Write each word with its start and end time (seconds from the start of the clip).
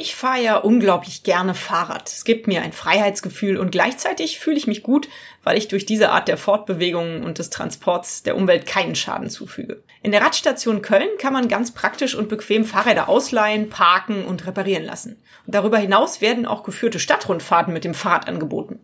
Ich 0.00 0.14
fahre 0.14 0.40
ja 0.40 0.56
unglaublich 0.58 1.24
gerne 1.24 1.56
Fahrrad. 1.56 2.08
Es 2.08 2.22
gibt 2.22 2.46
mir 2.46 2.62
ein 2.62 2.72
Freiheitsgefühl 2.72 3.56
und 3.58 3.72
gleichzeitig 3.72 4.38
fühle 4.38 4.56
ich 4.56 4.68
mich 4.68 4.84
gut, 4.84 5.08
weil 5.42 5.58
ich 5.58 5.66
durch 5.66 5.86
diese 5.86 6.10
Art 6.10 6.28
der 6.28 6.36
Fortbewegung 6.36 7.24
und 7.24 7.40
des 7.40 7.50
Transports 7.50 8.22
der 8.22 8.36
Umwelt 8.36 8.64
keinen 8.64 8.94
Schaden 8.94 9.28
zufüge. 9.28 9.82
In 10.00 10.12
der 10.12 10.20
Radstation 10.20 10.82
Köln 10.82 11.08
kann 11.18 11.32
man 11.32 11.48
ganz 11.48 11.74
praktisch 11.74 12.14
und 12.14 12.28
bequem 12.28 12.64
Fahrräder 12.64 13.08
ausleihen, 13.08 13.70
parken 13.70 14.24
und 14.24 14.46
reparieren 14.46 14.84
lassen. 14.84 15.20
Und 15.46 15.56
darüber 15.56 15.78
hinaus 15.78 16.20
werden 16.20 16.46
auch 16.46 16.62
geführte 16.62 17.00
Stadtrundfahrten 17.00 17.72
mit 17.72 17.82
dem 17.82 17.94
Fahrrad 17.94 18.28
angeboten. 18.28 18.78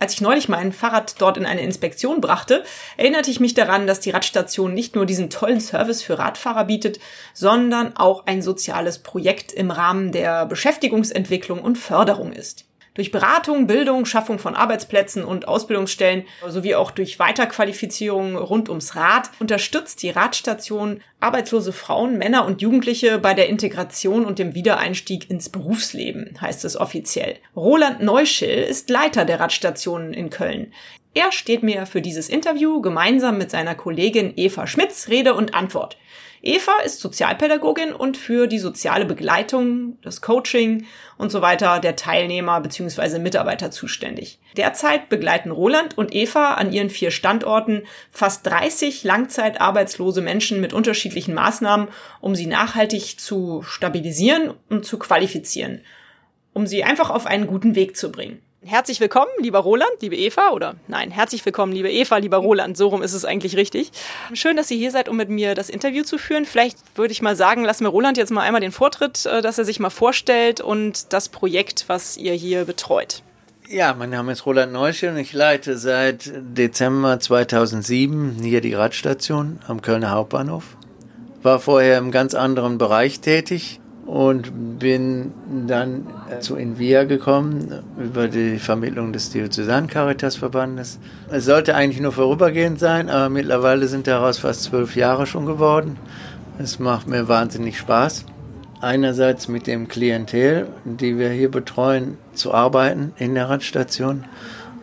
Als 0.00 0.14
ich 0.14 0.20
neulich 0.20 0.48
mein 0.48 0.72
Fahrrad 0.72 1.20
dort 1.20 1.36
in 1.36 1.46
eine 1.46 1.62
Inspektion 1.62 2.20
brachte, 2.20 2.62
erinnerte 2.96 3.30
ich 3.30 3.40
mich 3.40 3.54
daran, 3.54 3.88
dass 3.88 3.98
die 3.98 4.10
Radstation 4.10 4.72
nicht 4.72 4.94
nur 4.94 5.06
diesen 5.06 5.28
tollen 5.28 5.60
Service 5.60 6.02
für 6.02 6.18
Radfahrer 6.18 6.64
bietet, 6.64 7.00
sondern 7.34 7.96
auch 7.96 8.26
ein 8.26 8.40
soziales 8.40 9.00
Projekt 9.00 9.52
im 9.52 9.72
Rahmen 9.72 10.12
der 10.12 10.46
Beschäftigungsentwicklung 10.46 11.60
und 11.60 11.78
Förderung 11.78 12.32
ist. 12.32 12.67
Durch 12.98 13.12
Beratung, 13.12 13.68
Bildung, 13.68 14.06
Schaffung 14.06 14.40
von 14.40 14.56
Arbeitsplätzen 14.56 15.22
und 15.22 15.46
Ausbildungsstellen 15.46 16.24
sowie 16.48 16.74
auch 16.74 16.90
durch 16.90 17.20
Weiterqualifizierung 17.20 18.34
rund 18.36 18.68
ums 18.68 18.96
Rad 18.96 19.30
unterstützt 19.38 20.02
die 20.02 20.10
Radstation 20.10 21.00
arbeitslose 21.20 21.72
Frauen, 21.72 22.18
Männer 22.18 22.44
und 22.44 22.60
Jugendliche 22.60 23.20
bei 23.20 23.34
der 23.34 23.48
Integration 23.48 24.24
und 24.24 24.40
dem 24.40 24.56
Wiedereinstieg 24.56 25.30
ins 25.30 25.48
Berufsleben, 25.48 26.36
heißt 26.40 26.64
es 26.64 26.76
offiziell. 26.76 27.36
Roland 27.54 28.02
Neuschill 28.02 28.64
ist 28.64 28.90
Leiter 28.90 29.24
der 29.24 29.38
Radstationen 29.38 30.12
in 30.12 30.28
Köln. 30.28 30.72
Er 31.14 31.30
steht 31.30 31.62
mir 31.62 31.86
für 31.86 32.02
dieses 32.02 32.28
Interview 32.28 32.80
gemeinsam 32.80 33.38
mit 33.38 33.52
seiner 33.52 33.76
Kollegin 33.76 34.32
Eva 34.34 34.66
Schmitz 34.66 35.06
Rede 35.06 35.34
und 35.34 35.54
Antwort. 35.54 35.96
Eva 36.42 36.80
ist 36.84 37.00
Sozialpädagogin 37.00 37.92
und 37.92 38.16
für 38.16 38.46
die 38.46 38.58
soziale 38.58 39.04
Begleitung, 39.04 39.98
das 40.02 40.20
Coaching 40.20 40.86
und 41.16 41.32
so 41.32 41.42
weiter 41.42 41.80
der 41.80 41.96
Teilnehmer 41.96 42.60
bzw. 42.60 43.18
Mitarbeiter 43.18 43.70
zuständig. 43.70 44.38
Derzeit 44.56 45.08
begleiten 45.08 45.50
Roland 45.50 45.98
und 45.98 46.14
Eva 46.14 46.54
an 46.54 46.72
ihren 46.72 46.90
vier 46.90 47.10
Standorten 47.10 47.82
fast 48.10 48.46
30 48.46 49.02
langzeitarbeitslose 49.04 50.20
Menschen 50.20 50.60
mit 50.60 50.72
unterschiedlichen 50.72 51.34
Maßnahmen, 51.34 51.88
um 52.20 52.34
sie 52.34 52.46
nachhaltig 52.46 53.18
zu 53.18 53.62
stabilisieren 53.62 54.54
und 54.68 54.84
zu 54.84 54.98
qualifizieren, 54.98 55.80
um 56.52 56.66
sie 56.66 56.84
einfach 56.84 57.10
auf 57.10 57.26
einen 57.26 57.48
guten 57.48 57.74
Weg 57.74 57.96
zu 57.96 58.12
bringen. 58.12 58.40
Herzlich 58.64 58.98
willkommen, 58.98 59.30
lieber 59.38 59.60
Roland, 59.60 59.92
liebe 60.00 60.16
Eva, 60.16 60.50
oder 60.50 60.74
nein, 60.88 61.12
herzlich 61.12 61.46
willkommen, 61.46 61.72
liebe 61.72 61.92
Eva, 61.92 62.16
lieber 62.16 62.38
Roland, 62.38 62.76
so 62.76 62.88
rum 62.88 63.02
ist 63.02 63.12
es 63.12 63.24
eigentlich 63.24 63.56
richtig. 63.56 63.92
Schön, 64.32 64.56
dass 64.56 64.68
ihr 64.72 64.76
hier 64.76 64.90
seid, 64.90 65.08
um 65.08 65.16
mit 65.16 65.28
mir 65.28 65.54
das 65.54 65.70
Interview 65.70 66.02
zu 66.02 66.18
führen. 66.18 66.44
Vielleicht 66.44 66.76
würde 66.96 67.12
ich 67.12 67.22
mal 67.22 67.36
sagen, 67.36 67.64
lassen 67.64 67.84
wir 67.84 67.90
Roland 67.90 68.16
jetzt 68.16 68.32
mal 68.32 68.40
einmal 68.40 68.60
den 68.60 68.72
Vortritt, 68.72 69.26
äh, 69.26 69.42
dass 69.42 69.58
er 69.58 69.64
sich 69.64 69.78
mal 69.78 69.90
vorstellt 69.90 70.60
und 70.60 71.12
das 71.12 71.28
Projekt, 71.28 71.84
was 71.86 72.16
ihr 72.16 72.32
hier 72.32 72.64
betreut. 72.64 73.22
Ja, 73.68 73.94
mein 73.94 74.10
Name 74.10 74.32
ist 74.32 74.44
Roland 74.44 74.72
Neuschel 74.72 75.10
und 75.10 75.18
ich 75.18 75.32
leite 75.32 75.78
seit 75.78 76.32
Dezember 76.34 77.20
2007 77.20 78.38
hier 78.42 78.60
die 78.60 78.74
Radstation 78.74 79.60
am 79.68 79.82
Kölner 79.82 80.10
Hauptbahnhof. 80.10 80.76
War 81.42 81.60
vorher 81.60 81.98
im 81.98 82.10
ganz 82.10 82.34
anderen 82.34 82.76
Bereich 82.76 83.20
tätig, 83.20 83.78
und 84.08 84.78
bin 84.78 85.34
dann 85.66 86.06
äh, 86.30 86.40
zu 86.40 86.56
Invia 86.56 87.04
gekommen 87.04 87.82
über 87.98 88.26
die 88.26 88.58
Vermittlung 88.58 89.12
des 89.12 89.28
Diözesan 89.28 89.86
Caritas 89.86 90.36
Verbandes. 90.36 90.98
Es 91.30 91.44
sollte 91.44 91.74
eigentlich 91.74 92.00
nur 92.00 92.12
vorübergehend 92.12 92.80
sein, 92.80 93.10
aber 93.10 93.28
mittlerweile 93.28 93.86
sind 93.86 94.06
daraus 94.06 94.38
fast 94.38 94.62
zwölf 94.62 94.96
Jahre 94.96 95.26
schon 95.26 95.44
geworden. 95.44 95.98
Es 96.58 96.78
macht 96.78 97.06
mir 97.06 97.28
wahnsinnig 97.28 97.76
Spaß. 97.76 98.24
Einerseits 98.80 99.46
mit 99.46 99.66
dem 99.66 99.88
Klientel, 99.88 100.68
die 100.86 101.18
wir 101.18 101.28
hier 101.28 101.50
betreuen, 101.50 102.16
zu 102.32 102.54
arbeiten 102.54 103.12
in 103.18 103.34
der 103.34 103.50
Radstation 103.50 104.24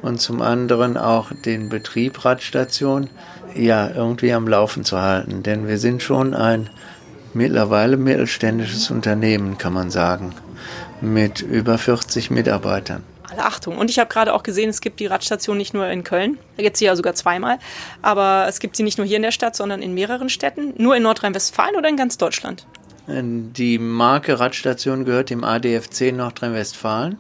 und 0.04 0.22
zum 0.22 0.44
anderen 0.44 0.98
auch 0.98 1.32
den 1.34 1.70
Betrieb 1.70 2.24
Radstation 2.26 3.10
ja 3.56 3.90
irgendwie 3.90 4.34
am 4.34 4.48
Laufen 4.48 4.84
zu 4.84 5.02
halten, 5.02 5.42
denn 5.42 5.68
wir 5.68 5.80
sind 5.80 6.04
schon 6.04 6.36
ein 6.36 6.70
mittlerweile 7.36 7.98
mittelständisches 7.98 8.90
Unternehmen, 8.90 9.58
kann 9.58 9.74
man 9.74 9.92
sagen, 9.92 10.34
mit 11.02 11.42
über 11.42 11.78
40 11.78 12.32
Mitarbeitern. 12.32 13.04
Alle 13.30 13.44
Achtung. 13.44 13.78
Und 13.78 13.90
ich 13.90 14.00
habe 14.00 14.10
gerade 14.10 14.34
auch 14.34 14.44
gesehen, 14.44 14.70
es 14.70 14.82
gibt 14.82 15.00
die 15.00 15.08
Radstation 15.08 15.58
nicht 15.58 15.74
nur 15.74 15.88
in 15.88 16.04
Köln, 16.04 16.38
da 16.58 16.64
gibt 16.64 16.76
es 16.76 16.80
sie 16.80 16.86
ja 16.86 16.96
sogar 16.96 17.16
zweimal, 17.16 17.58
aber 18.02 18.46
es 18.48 18.60
gibt 18.60 18.76
sie 18.76 18.84
nicht 18.84 18.98
nur 18.98 19.06
hier 19.06 19.18
in 19.18 19.24
der 19.24 19.32
Stadt, 19.32 19.56
sondern 19.56 19.82
in 19.82 19.94
mehreren 19.94 20.30
Städten. 20.30 20.74
Nur 20.78 20.96
in 20.96 21.04
Nordrhein-Westfalen 21.04 21.76
oder 21.76 21.90
in 21.90 21.98
ganz 21.98 22.18
Deutschland? 22.18 22.66
Die 23.08 23.78
Marke 23.78 24.40
Radstation 24.40 25.06
gehört 25.06 25.30
dem 25.30 25.44
ADFC 25.44 26.12
Nordrhein-Westfalen. 26.12 27.20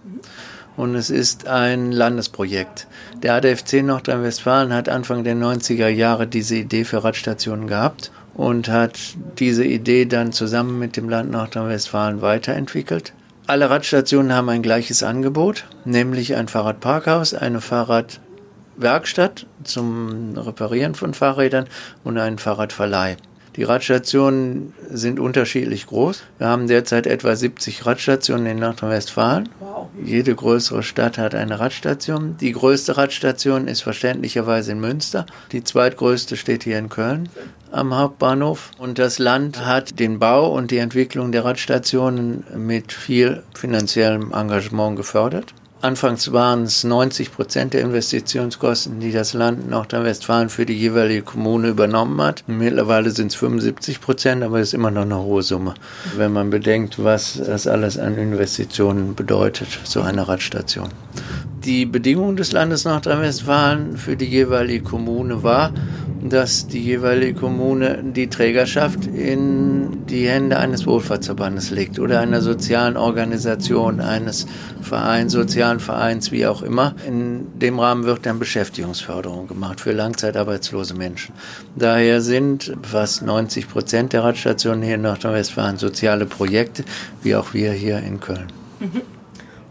Und 0.77 0.95
es 0.95 1.09
ist 1.09 1.47
ein 1.47 1.91
Landesprojekt. 1.91 2.87
Der 3.21 3.35
ADFC 3.35 3.81
Nordrhein-Westfalen 3.81 4.73
hat 4.73 4.89
Anfang 4.89 5.23
der 5.23 5.35
90er 5.35 5.87
Jahre 5.87 6.27
diese 6.27 6.55
Idee 6.55 6.83
für 6.83 7.03
Radstationen 7.03 7.67
gehabt 7.67 8.11
und 8.35 8.67
hat 8.67 8.99
diese 9.39 9.65
Idee 9.65 10.05
dann 10.05 10.31
zusammen 10.31 10.77
mit 10.77 10.97
dem 10.97 11.09
Land 11.09 11.31
Nordrhein-Westfalen 11.31 12.21
weiterentwickelt. 12.21 13.13
Alle 13.47 13.69
Radstationen 13.69 14.33
haben 14.33 14.49
ein 14.49 14.61
gleiches 14.61 15.03
Angebot, 15.03 15.65
nämlich 15.85 16.35
ein 16.35 16.47
Fahrradparkhaus, 16.47 17.33
eine 17.33 17.61
Fahrradwerkstatt 17.61 19.45
zum 19.63 20.37
Reparieren 20.37 20.95
von 20.95 21.13
Fahrrädern 21.13 21.67
und 22.03 22.17
einen 22.17 22.37
Fahrradverleih. 22.37 23.17
Die 23.55 23.63
Radstationen 23.63 24.73
sind 24.89 25.19
unterschiedlich 25.19 25.87
groß. 25.87 26.23
Wir 26.39 26.47
haben 26.47 26.67
derzeit 26.67 27.07
etwa 27.07 27.35
70 27.35 27.85
Radstationen 27.85 28.45
in 28.47 28.59
Nordrhein-Westfalen. 28.59 29.47
Wow. 29.61 29.87
Jede 30.03 30.35
größere 30.35 30.83
Stadt 30.83 31.17
hat 31.17 31.33
eine 31.35 31.59
Radstation. 31.59 32.35
Die 32.41 32.51
größte 32.51 32.97
Radstation 32.97 33.67
ist 33.67 33.81
verständlicherweise 33.81 34.73
in 34.73 34.81
Münster. 34.81 35.25
Die 35.53 35.63
zweitgrößte 35.63 36.35
steht 36.35 36.63
hier 36.63 36.77
in 36.77 36.89
Köln 36.89 37.29
am 37.71 37.95
Hauptbahnhof. 37.95 38.71
Und 38.77 38.99
das 38.99 39.19
Land 39.19 39.65
hat 39.65 39.99
den 39.99 40.19
Bau 40.19 40.51
und 40.51 40.71
die 40.71 40.77
Entwicklung 40.77 41.31
der 41.31 41.45
Radstationen 41.45 42.43
mit 42.55 42.91
viel 42.91 43.43
finanziellem 43.53 44.33
Engagement 44.33 44.97
gefördert. 44.97 45.53
Anfangs 45.85 46.31
waren 46.33 46.63
es 46.63 46.83
90 46.83 47.31
Prozent 47.31 47.75
der 47.75 47.81
Investitionskosten, 47.81 48.99
die 48.99 49.11
das 49.11 49.33
Land 49.33 49.69
Nordrhein-Westfalen 49.69 50.49
für 50.49 50.65
die 50.65 50.73
jeweilige 50.73 51.21
Kommune 51.21 51.67
übernommen 51.67 52.19
hat. 52.21 52.43
Mittlerweile 52.47 53.11
sind 53.11 53.27
es 53.27 53.35
75 53.35 54.01
Prozent, 54.01 54.41
aber 54.41 54.59
es 54.59 54.69
ist 54.69 54.73
immer 54.73 54.89
noch 54.89 55.03
eine 55.03 55.19
hohe 55.19 55.43
Summe, 55.43 55.75
wenn 56.17 56.33
man 56.33 56.49
bedenkt, 56.49 57.03
was 57.03 57.35
das 57.35 57.67
alles 57.67 57.99
an 57.99 58.17
Investitionen 58.17 59.13
bedeutet, 59.13 59.67
so 59.83 60.01
eine 60.01 60.27
Radstation. 60.27 60.89
Die 61.63 61.85
Bedingung 61.85 62.35
des 62.35 62.51
Landes 62.51 62.85
Nordrhein-Westfalen 62.85 63.95
für 63.95 64.15
die 64.15 64.25
jeweilige 64.25 64.83
Kommune 64.83 65.43
war, 65.43 65.71
dass 66.29 66.67
die 66.67 66.81
jeweilige 66.81 67.33
Kommune 67.39 68.03
die 68.03 68.27
Trägerschaft 68.27 69.05
in 69.05 70.05
die 70.07 70.27
Hände 70.27 70.57
eines 70.57 70.85
Wohlfahrtsverbandes 70.85 71.71
legt 71.71 71.99
oder 71.99 72.19
einer 72.19 72.41
sozialen 72.41 72.97
Organisation, 72.97 73.99
eines 73.99 74.45
Vereins, 74.81 75.33
sozialen 75.33 75.79
Vereins, 75.79 76.31
wie 76.31 76.45
auch 76.45 76.61
immer. 76.61 76.95
In 77.07 77.59
dem 77.59 77.79
Rahmen 77.79 78.03
wird 78.03 78.25
dann 78.25 78.39
Beschäftigungsförderung 78.39 79.47
gemacht 79.47 79.81
für 79.81 79.91
langzeitarbeitslose 79.91 80.93
Menschen. 80.93 81.33
Daher 81.75 82.21
sind 82.21 82.73
fast 82.83 83.21
90 83.21 83.69
Prozent 83.69 84.13
der 84.13 84.23
Radstationen 84.23 84.83
hier 84.83 84.95
in 84.95 85.01
Nordrhein-Westfalen 85.01 85.77
soziale 85.77 86.25
Projekte, 86.25 86.83
wie 87.23 87.35
auch 87.35 87.53
wir 87.53 87.71
hier 87.71 87.99
in 87.99 88.19
Köln. 88.19 88.47
Mhm. 88.79 89.14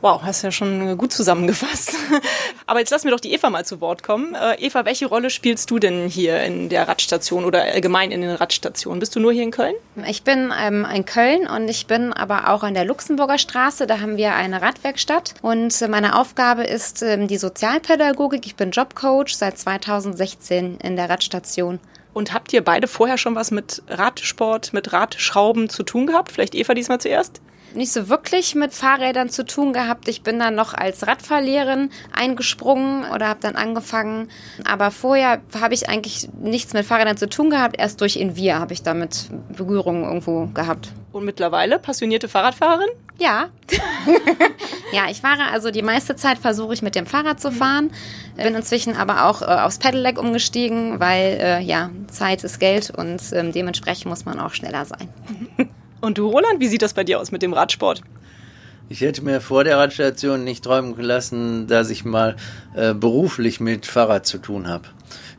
Wow, 0.04 0.20
hast 0.22 0.42
ja 0.42 0.52
schon 0.52 0.98
gut 0.98 1.14
zusammengefasst. 1.14 1.94
Aber 2.66 2.78
jetzt 2.78 2.90
lass 2.90 3.04
mir 3.04 3.10
doch 3.10 3.20
die 3.20 3.32
Eva 3.32 3.48
mal 3.48 3.64
zu 3.64 3.80
Wort 3.80 4.02
kommen. 4.02 4.34
Äh, 4.34 4.56
Eva, 4.56 4.84
welche 4.84 5.06
Rolle 5.06 5.30
spielst 5.30 5.70
du 5.70 5.78
denn 5.78 6.08
hier 6.08 6.42
in 6.42 6.68
der 6.68 6.86
Radstation 6.86 7.46
oder 7.46 7.62
allgemein 7.62 8.10
in 8.10 8.20
den 8.20 8.32
Radstationen? 8.32 9.00
Bist 9.00 9.16
du 9.16 9.20
nur 9.20 9.32
hier 9.32 9.44
in 9.44 9.50
Köln? 9.50 9.74
Ich 10.06 10.22
bin 10.22 10.52
ähm, 10.60 10.86
in 10.94 11.06
Köln 11.06 11.46
und 11.46 11.70
ich 11.70 11.86
bin 11.86 12.12
aber 12.12 12.50
auch 12.50 12.62
an 12.62 12.74
der 12.74 12.84
Luxemburger 12.84 13.38
Straße. 13.38 13.86
Da 13.86 14.00
haben 14.00 14.18
wir 14.18 14.34
eine 14.34 14.60
Radwerkstatt 14.60 15.36
und 15.40 15.80
meine 15.88 16.18
Aufgabe 16.18 16.64
ist 16.64 17.00
ähm, 17.00 17.26
die 17.26 17.38
Sozialpädagogik. 17.38 18.44
Ich 18.44 18.56
bin 18.56 18.72
Jobcoach 18.72 19.34
seit 19.34 19.58
2016 19.58 20.80
in 20.82 20.96
der 20.96 21.08
Radstation. 21.08 21.80
Und 22.12 22.34
habt 22.34 22.52
ihr 22.52 22.62
beide 22.62 22.88
vorher 22.88 23.16
schon 23.16 23.36
was 23.36 23.50
mit 23.50 23.82
Radsport, 23.88 24.74
mit 24.74 24.92
Radschrauben 24.92 25.70
zu 25.70 25.82
tun 25.82 26.06
gehabt? 26.06 26.30
Vielleicht 26.30 26.54
Eva 26.54 26.74
diesmal 26.74 27.00
zuerst? 27.00 27.40
Nicht 27.74 27.92
so 27.92 28.08
wirklich 28.08 28.54
mit 28.54 28.72
Fahrrädern 28.72 29.28
zu 29.28 29.44
tun 29.44 29.72
gehabt. 29.72 30.08
Ich 30.08 30.22
bin 30.22 30.38
dann 30.38 30.54
noch 30.54 30.74
als 30.74 31.06
Radfahrlehrerin 31.06 31.90
eingesprungen 32.12 33.04
oder 33.10 33.28
habe 33.28 33.40
dann 33.40 33.56
angefangen. 33.56 34.28
Aber 34.64 34.90
vorher 34.90 35.40
habe 35.60 35.74
ich 35.74 35.88
eigentlich 35.88 36.28
nichts 36.40 36.72
mit 36.72 36.86
Fahrrädern 36.86 37.16
zu 37.16 37.28
tun 37.28 37.50
gehabt. 37.50 37.76
Erst 37.78 38.00
durch 38.00 38.16
Invia 38.16 38.58
habe 38.58 38.72
ich 38.72 38.82
damit 38.82 39.28
Berührung 39.56 40.04
irgendwo 40.04 40.46
gehabt. 40.46 40.92
Und 41.12 41.24
mittlerweile 41.24 41.78
passionierte 41.78 42.28
Fahrradfahrerin? 42.28 42.88
Ja. 43.18 43.48
ja, 44.92 45.08
ich 45.08 45.20
fahre 45.20 45.44
also 45.52 45.70
die 45.70 45.82
meiste 45.82 46.16
Zeit 46.16 46.38
versuche 46.38 46.74
ich 46.74 46.82
mit 46.82 46.96
dem 46.96 47.06
Fahrrad 47.06 47.40
zu 47.40 47.52
fahren. 47.52 47.92
Bin 48.36 48.54
inzwischen 48.54 48.96
aber 48.96 49.26
auch 49.26 49.42
äh, 49.42 49.44
aufs 49.44 49.78
Pedelec 49.78 50.18
umgestiegen, 50.18 50.98
weil 50.98 51.38
äh, 51.40 51.60
ja, 51.60 51.90
Zeit 52.08 52.42
ist 52.42 52.58
Geld 52.58 52.90
und 52.90 53.20
ähm, 53.32 53.52
dementsprechend 53.52 54.06
muss 54.06 54.24
man 54.24 54.40
auch 54.40 54.52
schneller 54.52 54.84
sein. 54.84 55.08
Und 56.04 56.18
du, 56.18 56.28
Roland, 56.28 56.60
wie 56.60 56.68
sieht 56.68 56.82
das 56.82 56.92
bei 56.92 57.02
dir 57.02 57.18
aus 57.18 57.32
mit 57.32 57.40
dem 57.40 57.54
Radsport? 57.54 58.02
Ich 58.90 59.00
hätte 59.00 59.22
mir 59.22 59.40
vor 59.40 59.64
der 59.64 59.78
Radstation 59.78 60.44
nicht 60.44 60.62
träumen 60.62 60.94
gelassen, 60.94 61.66
dass 61.66 61.88
ich 61.88 62.04
mal 62.04 62.36
äh, 62.74 62.92
beruflich 62.92 63.58
mit 63.58 63.86
Fahrrad 63.86 64.26
zu 64.26 64.36
tun 64.36 64.68
habe. 64.68 64.84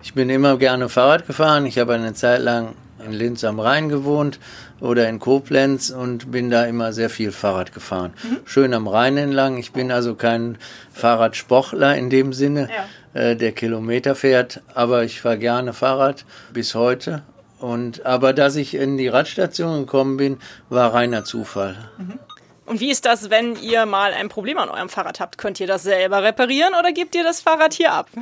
Ich 0.01 0.15
bin 0.15 0.27
immer 0.31 0.57
gerne 0.57 0.89
Fahrrad 0.89 1.27
gefahren. 1.27 1.67
Ich 1.67 1.77
habe 1.77 1.94
eine 1.94 2.15
Zeit 2.15 2.41
lang 2.41 2.73
in 3.06 3.12
Linz 3.12 3.44
am 3.44 3.59
Rhein 3.59 3.89
gewohnt 3.89 4.39
oder 4.79 5.07
in 5.07 5.19
Koblenz 5.19 5.91
und 5.91 6.31
bin 6.31 6.50
da 6.50 6.65
immer 6.65 6.94
sehr 6.94 7.12
viel 7.12 7.31
Fahrrad 7.31 7.71
gefahren. 7.71 8.13
Mhm. 8.23 8.38
Schön 8.45 8.73
am 8.73 8.88
Rhein 8.88 9.17
entlang. 9.17 9.57
Ich 9.57 9.71
bin 9.71 9.91
also 9.91 10.15
kein 10.15 10.57
Fahrradsportler 10.91 11.95
in 11.95 12.09
dem 12.09 12.33
Sinne, 12.33 12.69
ja. 13.13 13.21
äh, 13.21 13.35
der 13.35 13.51
Kilometer 13.51 14.15
fährt, 14.15 14.62
aber 14.73 15.03
ich 15.03 15.21
fahre 15.21 15.38
gerne 15.38 15.73
Fahrrad 15.73 16.25
bis 16.51 16.73
heute 16.73 17.21
und, 17.65 18.06
aber 18.06 18.31
dass 18.33 18.56
ich 18.56 18.75
in 18.75 18.95
die 18.97 19.07
Radstation 19.07 19.79
gekommen 19.79 20.17
bin, 20.17 20.38
war 20.69 20.94
reiner 20.94 21.23
Zufall. 21.23 21.75
Mhm. 21.97 22.19
Und 22.67 22.79
wie 22.79 22.89
ist 22.89 23.06
das, 23.06 23.29
wenn 23.29 23.56
ihr 23.62 23.85
mal 23.85 24.12
ein 24.12 24.27
Problem 24.27 24.57
an 24.57 24.69
eurem 24.69 24.89
Fahrrad 24.89 25.19
habt? 25.19 25.38
Könnt 25.38 25.59
ihr 25.59 25.67
das 25.67 25.83
selber 25.83 26.23
reparieren 26.23 26.73
oder 26.79 26.91
gebt 26.91 27.15
ihr 27.15 27.23
das 27.23 27.41
Fahrrad 27.41 27.73
hier 27.73 27.91
ab? 27.91 28.07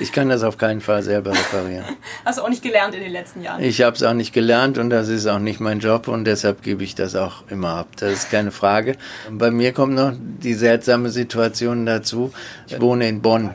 Ich 0.00 0.12
kann 0.12 0.28
das 0.28 0.44
auf 0.44 0.58
keinen 0.58 0.80
Fall 0.80 1.02
selber 1.02 1.32
reparieren. 1.32 1.84
Hast 2.24 2.38
du 2.38 2.42
auch 2.42 2.48
nicht 2.48 2.62
gelernt 2.62 2.94
in 2.94 3.00
den 3.00 3.10
letzten 3.10 3.42
Jahren? 3.42 3.60
Ich 3.60 3.82
habe 3.82 3.96
es 3.96 4.04
auch 4.04 4.14
nicht 4.14 4.32
gelernt 4.32 4.78
und 4.78 4.90
das 4.90 5.08
ist 5.08 5.26
auch 5.26 5.40
nicht 5.40 5.58
mein 5.58 5.80
Job 5.80 6.06
und 6.06 6.24
deshalb 6.24 6.62
gebe 6.62 6.84
ich 6.84 6.94
das 6.94 7.16
auch 7.16 7.42
immer 7.48 7.70
ab. 7.70 7.88
Das 7.98 8.12
ist 8.12 8.30
keine 8.30 8.52
Frage. 8.52 8.94
Bei 9.28 9.50
mir 9.50 9.72
kommt 9.72 9.94
noch 9.94 10.12
die 10.16 10.54
seltsame 10.54 11.08
Situation 11.08 11.84
dazu. 11.84 12.32
Ich 12.68 12.80
wohne 12.80 13.08
in 13.08 13.22
Bonn. 13.22 13.50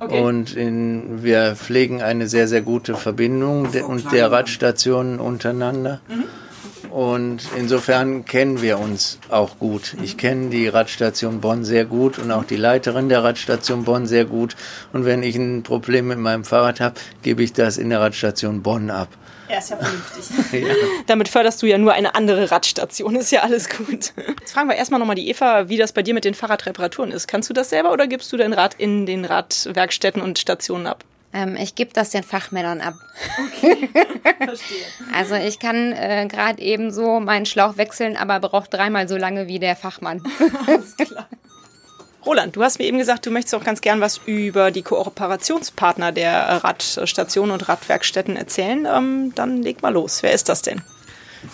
Okay. 0.00 0.20
Und 0.20 0.54
in, 0.54 1.22
wir 1.22 1.56
pflegen 1.56 2.02
eine 2.02 2.28
sehr, 2.28 2.46
sehr 2.46 2.62
gute 2.62 2.94
Verbindung 2.94 3.72
de, 3.72 3.82
und 3.82 4.12
der 4.12 4.30
Radstationen 4.30 5.18
untereinander. 5.18 6.00
Mhm. 6.08 6.24
Und 6.98 7.42
insofern 7.56 8.24
kennen 8.24 8.60
wir 8.60 8.80
uns 8.80 9.20
auch 9.28 9.60
gut. 9.60 9.94
Ich 10.02 10.16
kenne 10.16 10.50
die 10.50 10.66
Radstation 10.66 11.40
Bonn 11.40 11.64
sehr 11.64 11.84
gut 11.84 12.18
und 12.18 12.32
auch 12.32 12.42
die 12.42 12.56
Leiterin 12.56 13.08
der 13.08 13.22
Radstation 13.22 13.84
Bonn 13.84 14.08
sehr 14.08 14.24
gut. 14.24 14.56
Und 14.92 15.04
wenn 15.04 15.22
ich 15.22 15.36
ein 15.36 15.62
Problem 15.62 16.08
mit 16.08 16.18
meinem 16.18 16.44
Fahrrad 16.44 16.80
habe, 16.80 16.96
gebe 17.22 17.44
ich 17.44 17.52
das 17.52 17.78
in 17.78 17.90
der 17.90 18.00
Radstation 18.00 18.64
Bonn 18.64 18.90
ab. 18.90 19.06
Er 19.46 19.60
ist 19.60 19.70
ja 19.70 19.76
vernünftig. 19.76 20.24
ja. 20.68 20.74
Damit 21.06 21.28
förderst 21.28 21.62
du 21.62 21.66
ja 21.66 21.78
nur 21.78 21.92
eine 21.92 22.16
andere 22.16 22.50
Radstation, 22.50 23.14
ist 23.14 23.30
ja 23.30 23.42
alles 23.42 23.68
gut. 23.68 24.12
Jetzt 24.40 24.52
fragen 24.52 24.68
wir 24.68 24.74
erstmal 24.74 24.98
nochmal 24.98 25.14
die 25.14 25.28
Eva, 25.28 25.68
wie 25.68 25.76
das 25.76 25.92
bei 25.92 26.02
dir 26.02 26.14
mit 26.14 26.24
den 26.24 26.34
Fahrradreparaturen 26.34 27.12
ist. 27.12 27.28
Kannst 27.28 27.48
du 27.48 27.54
das 27.54 27.70
selber 27.70 27.92
oder 27.92 28.08
gibst 28.08 28.32
du 28.32 28.36
dein 28.36 28.52
Rad 28.52 28.74
in 28.74 29.06
den 29.06 29.24
Radwerkstätten 29.24 30.20
und 30.20 30.40
Stationen 30.40 30.88
ab? 30.88 31.04
Ähm, 31.32 31.56
ich 31.56 31.74
gebe 31.74 31.92
das 31.92 32.10
den 32.10 32.22
Fachmännern 32.22 32.80
ab. 32.80 32.94
Okay, 33.46 33.88
verstehe. 34.38 34.84
Also 35.12 35.34
ich 35.34 35.58
kann 35.58 35.92
äh, 35.92 36.26
gerade 36.28 36.60
eben 36.62 36.90
so 36.90 37.20
meinen 37.20 37.46
Schlauch 37.46 37.76
wechseln, 37.76 38.16
aber 38.16 38.40
braucht 38.40 38.72
dreimal 38.72 39.08
so 39.08 39.16
lange 39.16 39.46
wie 39.46 39.58
der 39.58 39.76
Fachmann. 39.76 40.22
Alles 40.66 40.96
klar. 40.96 41.28
Roland, 42.24 42.56
du 42.56 42.62
hast 42.62 42.78
mir 42.78 42.86
eben 42.86 42.98
gesagt, 42.98 43.26
du 43.26 43.30
möchtest 43.30 43.54
auch 43.54 43.64
ganz 43.64 43.80
gern 43.80 44.00
was 44.00 44.20
über 44.26 44.70
die 44.70 44.82
Kooperationspartner 44.82 46.12
der 46.12 46.64
Radstationen 46.64 47.52
und 47.52 47.68
Radwerkstätten 47.68 48.36
erzählen. 48.36 48.86
Ähm, 48.86 49.32
dann 49.34 49.62
leg 49.62 49.82
mal 49.82 49.92
los. 49.92 50.22
Wer 50.22 50.32
ist 50.32 50.48
das 50.48 50.62
denn? 50.62 50.82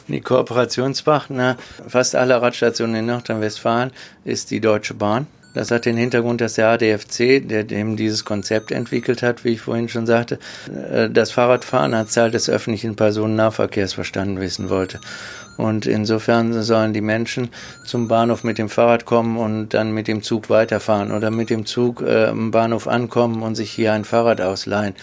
Die 0.08 0.20
Kooperationspartner 0.20 1.56
fast 1.86 2.16
aller 2.16 2.40
Radstationen 2.40 2.96
in 2.96 3.06
Nordrhein-Westfalen 3.06 3.92
ist 4.24 4.50
die 4.50 4.60
Deutsche 4.60 4.94
Bahn. 4.94 5.26
Das 5.54 5.70
hat 5.70 5.86
den 5.86 5.96
Hintergrund, 5.96 6.40
dass 6.40 6.54
der 6.54 6.68
ADFC, 6.68 7.40
der 7.48 7.64
dem 7.64 7.96
dieses 7.96 8.24
Konzept 8.24 8.72
entwickelt 8.72 9.22
hat, 9.22 9.44
wie 9.44 9.50
ich 9.50 9.60
vorhin 9.60 9.88
schon 9.88 10.06
sagte, 10.06 10.38
äh, 10.90 11.08
das 11.08 11.30
Fahrradfahren 11.30 11.94
als 11.94 12.12
Teil 12.12 12.30
des 12.30 12.50
öffentlichen 12.50 12.96
Personennahverkehrs 12.96 13.94
verstanden 13.94 14.40
wissen 14.40 14.68
wollte. 14.68 15.00
Und 15.56 15.86
insofern 15.86 16.62
sollen 16.62 16.92
die 16.92 17.00
Menschen 17.00 17.50
zum 17.84 18.08
Bahnhof 18.08 18.42
mit 18.42 18.58
dem 18.58 18.68
Fahrrad 18.68 19.04
kommen 19.04 19.36
und 19.36 19.72
dann 19.72 19.92
mit 19.92 20.08
dem 20.08 20.22
Zug 20.22 20.50
weiterfahren 20.50 21.12
oder 21.12 21.30
mit 21.30 21.50
dem 21.50 21.64
Zug 21.64 22.02
äh, 22.02 22.26
am 22.26 22.50
Bahnhof 22.50 22.88
ankommen 22.88 23.42
und 23.42 23.54
sich 23.54 23.70
hier 23.70 23.92
ein 23.92 24.04
Fahrrad 24.04 24.40
ausleihen 24.40 24.94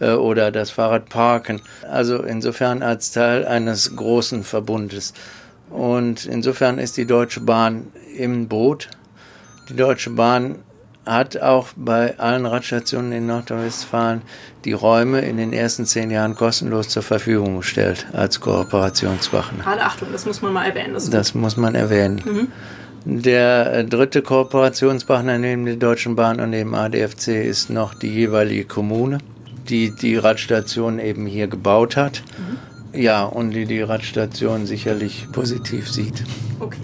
äh, 0.00 0.12
oder 0.12 0.50
das 0.50 0.70
Fahrrad 0.70 1.08
parken. 1.08 1.60
Also 1.88 2.22
insofern 2.22 2.82
als 2.82 3.12
Teil 3.12 3.46
eines 3.46 3.94
großen 3.94 4.42
Verbundes. 4.42 5.14
Und 5.70 6.26
insofern 6.26 6.78
ist 6.78 6.96
die 6.96 7.06
Deutsche 7.06 7.40
Bahn 7.40 7.86
im 8.16 8.48
Boot. 8.48 8.88
Die 9.70 9.76
Deutsche 9.76 10.10
Bahn 10.10 10.56
hat 11.06 11.40
auch 11.40 11.68
bei 11.76 12.18
allen 12.18 12.44
Radstationen 12.44 13.12
in 13.12 13.26
Nordrhein-Westfalen 13.26 14.22
die 14.64 14.72
Räume 14.72 15.20
in 15.20 15.36
den 15.36 15.52
ersten 15.52 15.86
zehn 15.86 16.10
Jahren 16.10 16.34
kostenlos 16.34 16.88
zur 16.88 17.04
Verfügung 17.04 17.58
gestellt 17.58 18.06
als 18.12 18.40
Kooperationspartner. 18.40 19.62
Gerade 19.62 19.82
Achtung, 19.82 20.08
das 20.10 20.26
muss 20.26 20.42
man 20.42 20.52
mal 20.52 20.66
erwähnen. 20.66 20.94
Das, 20.94 21.08
das 21.08 21.34
muss 21.36 21.56
man 21.56 21.76
erwähnen. 21.76 22.20
Mhm. 22.24 23.22
Der 23.22 23.72
äh, 23.72 23.84
dritte 23.84 24.22
Kooperationspartner 24.22 25.38
neben 25.38 25.64
der 25.66 25.76
Deutschen 25.76 26.16
Bahn 26.16 26.40
und 26.40 26.50
dem 26.50 26.74
ADFC 26.74 27.28
ist 27.28 27.70
noch 27.70 27.94
die 27.94 28.10
jeweilige 28.10 28.64
Kommune, 28.64 29.18
die 29.68 29.94
die 29.94 30.16
Radstation 30.16 30.98
eben 30.98 31.26
hier 31.26 31.46
gebaut 31.46 31.96
hat. 31.96 32.22
Mhm. 32.92 33.00
Ja, 33.00 33.24
und 33.24 33.52
die 33.52 33.66
die 33.66 33.82
Radstation 33.82 34.66
sicherlich 34.66 35.28
positiv 35.30 35.88
sieht. 35.88 36.24
Okay. 36.60 36.78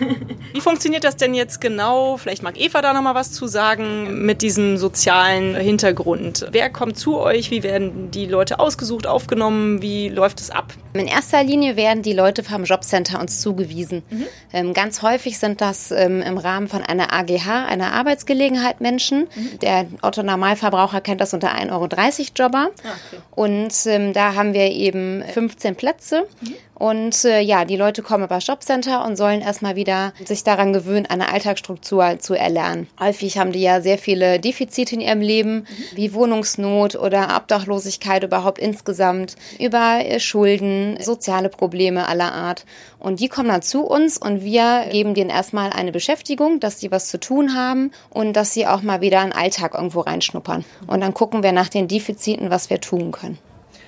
Wie 0.52 0.60
funktioniert 0.60 1.04
das 1.04 1.16
denn 1.16 1.34
jetzt 1.34 1.60
genau? 1.60 2.16
Vielleicht 2.16 2.42
mag 2.42 2.58
Eva 2.58 2.80
da 2.80 2.94
noch 2.94 3.02
mal 3.02 3.14
was 3.14 3.32
zu 3.32 3.46
sagen 3.46 4.24
mit 4.24 4.40
diesem 4.40 4.78
sozialen 4.78 5.54
Hintergrund. 5.54 6.46
Wer 6.50 6.70
kommt 6.70 6.98
zu 6.98 7.18
euch? 7.18 7.50
Wie 7.50 7.62
werden 7.62 8.10
die 8.10 8.26
Leute 8.26 8.58
ausgesucht, 8.58 9.06
aufgenommen? 9.06 9.82
Wie 9.82 10.08
läuft 10.08 10.40
es 10.40 10.50
ab? 10.50 10.72
In 10.94 11.06
erster 11.06 11.44
Linie 11.44 11.76
werden 11.76 12.02
die 12.02 12.14
Leute 12.14 12.42
vom 12.42 12.64
Jobcenter 12.64 13.20
uns 13.20 13.40
zugewiesen. 13.40 14.02
Mhm. 14.08 14.26
Ähm, 14.52 14.74
ganz 14.74 15.02
häufig 15.02 15.38
sind 15.38 15.60
das 15.60 15.90
ähm, 15.90 16.22
im 16.22 16.38
Rahmen 16.38 16.68
von 16.68 16.82
einer 16.82 17.12
AGH, 17.12 17.66
einer 17.66 17.92
Arbeitsgelegenheit 17.92 18.80
Menschen. 18.80 19.28
Mhm. 19.34 19.58
Der 19.60 19.86
Otto 20.00 20.22
Normalverbraucher 20.22 21.02
kennt 21.02 21.20
das 21.20 21.34
unter 21.34 21.54
1,30 21.54 21.70
Euro 21.72 21.88
Jobber. 22.34 22.70
Ah, 22.82 22.88
okay. 23.06 23.22
Und 23.32 23.74
ähm, 23.86 24.12
da 24.14 24.34
haben 24.34 24.54
wir 24.54 24.70
eben 24.70 25.22
15 25.22 25.76
Plätze. 25.76 26.26
Mhm. 26.40 26.54
Und 26.78 27.24
äh, 27.24 27.40
ja, 27.40 27.64
die 27.64 27.76
Leute 27.76 28.02
kommen 28.02 28.24
über 28.24 28.38
Jobcenter 28.38 29.04
und 29.04 29.16
sollen 29.18 29.42
erstmal 29.42 29.76
wieder 29.76 30.14
sich 30.24 30.44
daran 30.44 30.72
gewöhnen, 30.72 31.04
eine 31.04 31.30
Alltagsstruktur 31.30 32.18
zu 32.18 32.32
erlernen. 32.32 32.86
Häufig 32.98 33.36
haben 33.36 33.52
die 33.52 33.60
ja 33.60 33.82
sehr 33.82 33.98
viele 33.98 34.40
Defizite 34.40 34.94
in 34.94 35.02
ihrem 35.02 35.20
Leben, 35.20 35.66
wie 35.94 36.14
Wohnungsnot 36.14 36.94
oder 36.94 37.36
Obdachlosigkeit 37.36 38.24
überhaupt 38.24 38.58
insgesamt, 38.58 39.36
über 39.58 40.00
Schulden, 40.18 40.96
soziale 41.02 41.50
Probleme 41.50 42.08
aller 42.08 42.32
Art. 42.32 42.64
Und 42.98 43.20
die 43.20 43.28
kommen 43.28 43.48
dann 43.48 43.62
zu 43.62 43.84
uns 43.84 44.16
und 44.16 44.42
wir 44.42 44.86
geben 44.90 45.12
denen 45.12 45.30
erstmal 45.30 45.70
eine 45.70 45.92
Beschäftigung, 45.92 46.60
dass 46.60 46.80
sie 46.80 46.90
was 46.90 47.08
zu 47.08 47.20
tun 47.20 47.54
haben 47.54 47.90
und 48.08 48.32
dass 48.32 48.54
sie 48.54 48.66
auch 48.66 48.82
mal 48.82 49.02
wieder 49.02 49.20
einen 49.20 49.32
Alltag 49.32 49.74
irgendwo 49.74 50.00
reinschnuppern. 50.00 50.64
Und 50.86 51.00
dann 51.00 51.12
gucken 51.12 51.42
wir 51.42 51.52
nach 51.52 51.68
den 51.68 51.88
Defiziten, 51.88 52.50
was 52.50 52.70
wir 52.70 52.80
tun 52.80 53.12
können. 53.12 53.38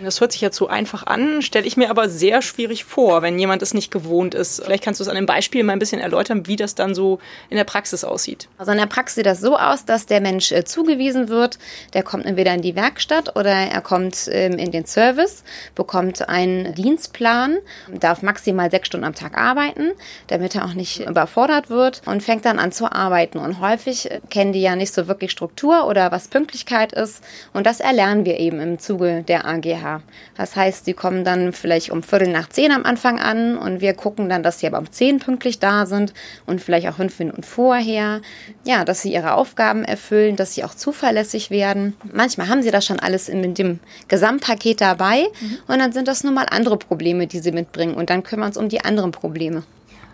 Das 0.03 0.21
hört 0.21 0.33
sich 0.33 0.41
jetzt 0.41 0.57
so 0.57 0.69
einfach 0.69 1.07
an, 1.07 1.43
stelle 1.43 1.67
ich 1.67 1.77
mir 1.77 1.91
aber 1.91 2.09
sehr 2.09 2.41
schwierig 2.41 2.85
vor, 2.85 3.23
wenn 3.23 3.39
jemand 3.39 3.61
es 3.61 3.75
nicht 3.75 3.91
gewohnt 3.91 4.35
ist. 4.35 4.63
Vielleicht 4.65 4.83
kannst 4.83 5.01
du 5.01 5.05
es 5.05 5.09
an 5.09 5.17
einem 5.17 5.27
Beispiel 5.27 5.63
mal 5.63 5.75
ein 5.75 5.79
bisschen 5.79 6.01
erläutern, 6.01 6.47
wie 6.47 6.57
das 6.57 6.75
dann 6.75 6.95
so 6.95 7.19
in 7.51 7.57
der 7.57 7.65
Praxis 7.65 8.03
aussieht. 8.05 8.49
Also 8.57 8.73
in 8.73 8.79
der 8.79 8.87
Praxis 8.87 9.17
sieht 9.17 9.27
das 9.27 9.41
so 9.41 9.59
aus, 9.59 9.85
dass 9.85 10.07
der 10.07 10.21
Mensch 10.21 10.53
äh, 10.53 10.65
zugewiesen 10.65 11.29
wird. 11.29 11.59
Der 11.93 12.03
kommt 12.03 12.25
entweder 12.25 12.55
in 12.55 12.63
die 12.63 12.77
Werkstatt 12.77 13.37
oder 13.37 13.51
er 13.51 13.81
kommt 13.83 14.29
ähm, 14.33 14.53
in 14.53 14.71
den 14.71 14.87
Service, 14.87 15.45
bekommt 15.75 16.29
einen 16.29 16.75
Dienstplan, 16.75 17.59
darf 17.93 18.23
maximal 18.23 18.71
sechs 18.71 18.87
Stunden 18.89 19.05
am 19.05 19.15
Tag 19.15 19.37
arbeiten, 19.37 19.93
damit 20.29 20.55
er 20.55 20.65
auch 20.65 20.75
nicht 20.75 21.01
überfordert 21.01 21.69
wird 21.69 22.03
und 22.07 22.23
fängt 22.23 22.45
dann 22.45 22.59
an 22.59 22.73
zu 22.73 22.91
arbeiten. 22.91 23.39
Und 23.39 23.61
häufig 23.61 24.11
äh, 24.11 24.21
kennen 24.31 24.53
die 24.53 24.63
ja 24.63 24.77
nicht 24.77 24.95
so 24.95 25.09
wirklich 25.09 25.31
Struktur 25.31 25.87
oder 25.87 26.11
was 26.11 26.29
Pünktlichkeit 26.29 26.93
ist. 26.93 27.23
Und 27.53 27.67
das 27.67 27.81
erlernen 27.81 28.25
wir 28.25 28.39
eben 28.39 28.61
im 28.61 28.79
Zuge 28.79 29.25
der 29.27 29.45
AGH. 29.45 29.90
Das 30.37 30.57
heißt, 30.57 30.87
die 30.87 30.95
kommen 30.95 31.25
dann 31.25 31.53
vielleicht 31.53 31.91
um 31.91 32.03
Viertel 32.03 32.29
nach 32.29 32.49
zehn 32.49 32.73
am 32.73 32.85
Anfang 32.85 33.19
an 33.21 33.57
und 33.57 33.81
wir 33.81 33.95
gucken 33.95 34.29
dann, 34.29 34.43
dass 34.43 34.59
sie 34.59 34.67
aber 34.67 34.79
um 34.79 34.91
zehn 34.91 35.19
pünktlich 35.19 35.59
da 35.59 35.87
sind 35.87 36.13
und 36.47 36.61
vielleicht 36.61 36.89
auch 36.89 36.97
fünf 36.97 37.19
Minuten 37.19 37.43
vorher. 37.43 38.21
Ja, 38.65 38.85
dass 38.85 39.03
sie 39.03 39.13
ihre 39.13 39.35
Aufgaben 39.35 39.85
erfüllen, 39.85 40.37
dass 40.37 40.55
sie 40.55 40.65
auch 40.65 40.75
zuverlässig 40.75 41.51
werden. 41.51 41.97
Manchmal 42.13 42.49
haben 42.49 42.63
sie 42.63 42.71
das 42.71 42.85
schon 42.85 43.01
alles 43.01 43.29
in 43.29 43.55
dem 43.55 43.79
Gesamtpaket 44.09 44.81
dabei 44.81 45.27
mhm. 45.41 45.59
und 45.67 45.79
dann 45.79 45.93
sind 45.93 46.09
das 46.09 46.25
nun 46.25 46.35
mal 46.35 46.47
andere 46.51 46.77
Probleme, 46.77 47.27
die 47.27 47.39
sie 47.41 47.53
mitbringen 47.53 47.95
und 47.95 48.11
dann 48.11 48.23
kümmern 48.23 48.41
wir 48.41 48.47
uns 48.47 48.57
um 48.57 48.69
die 48.69 48.81
anderen 48.85 49.13
Probleme. 49.13 49.63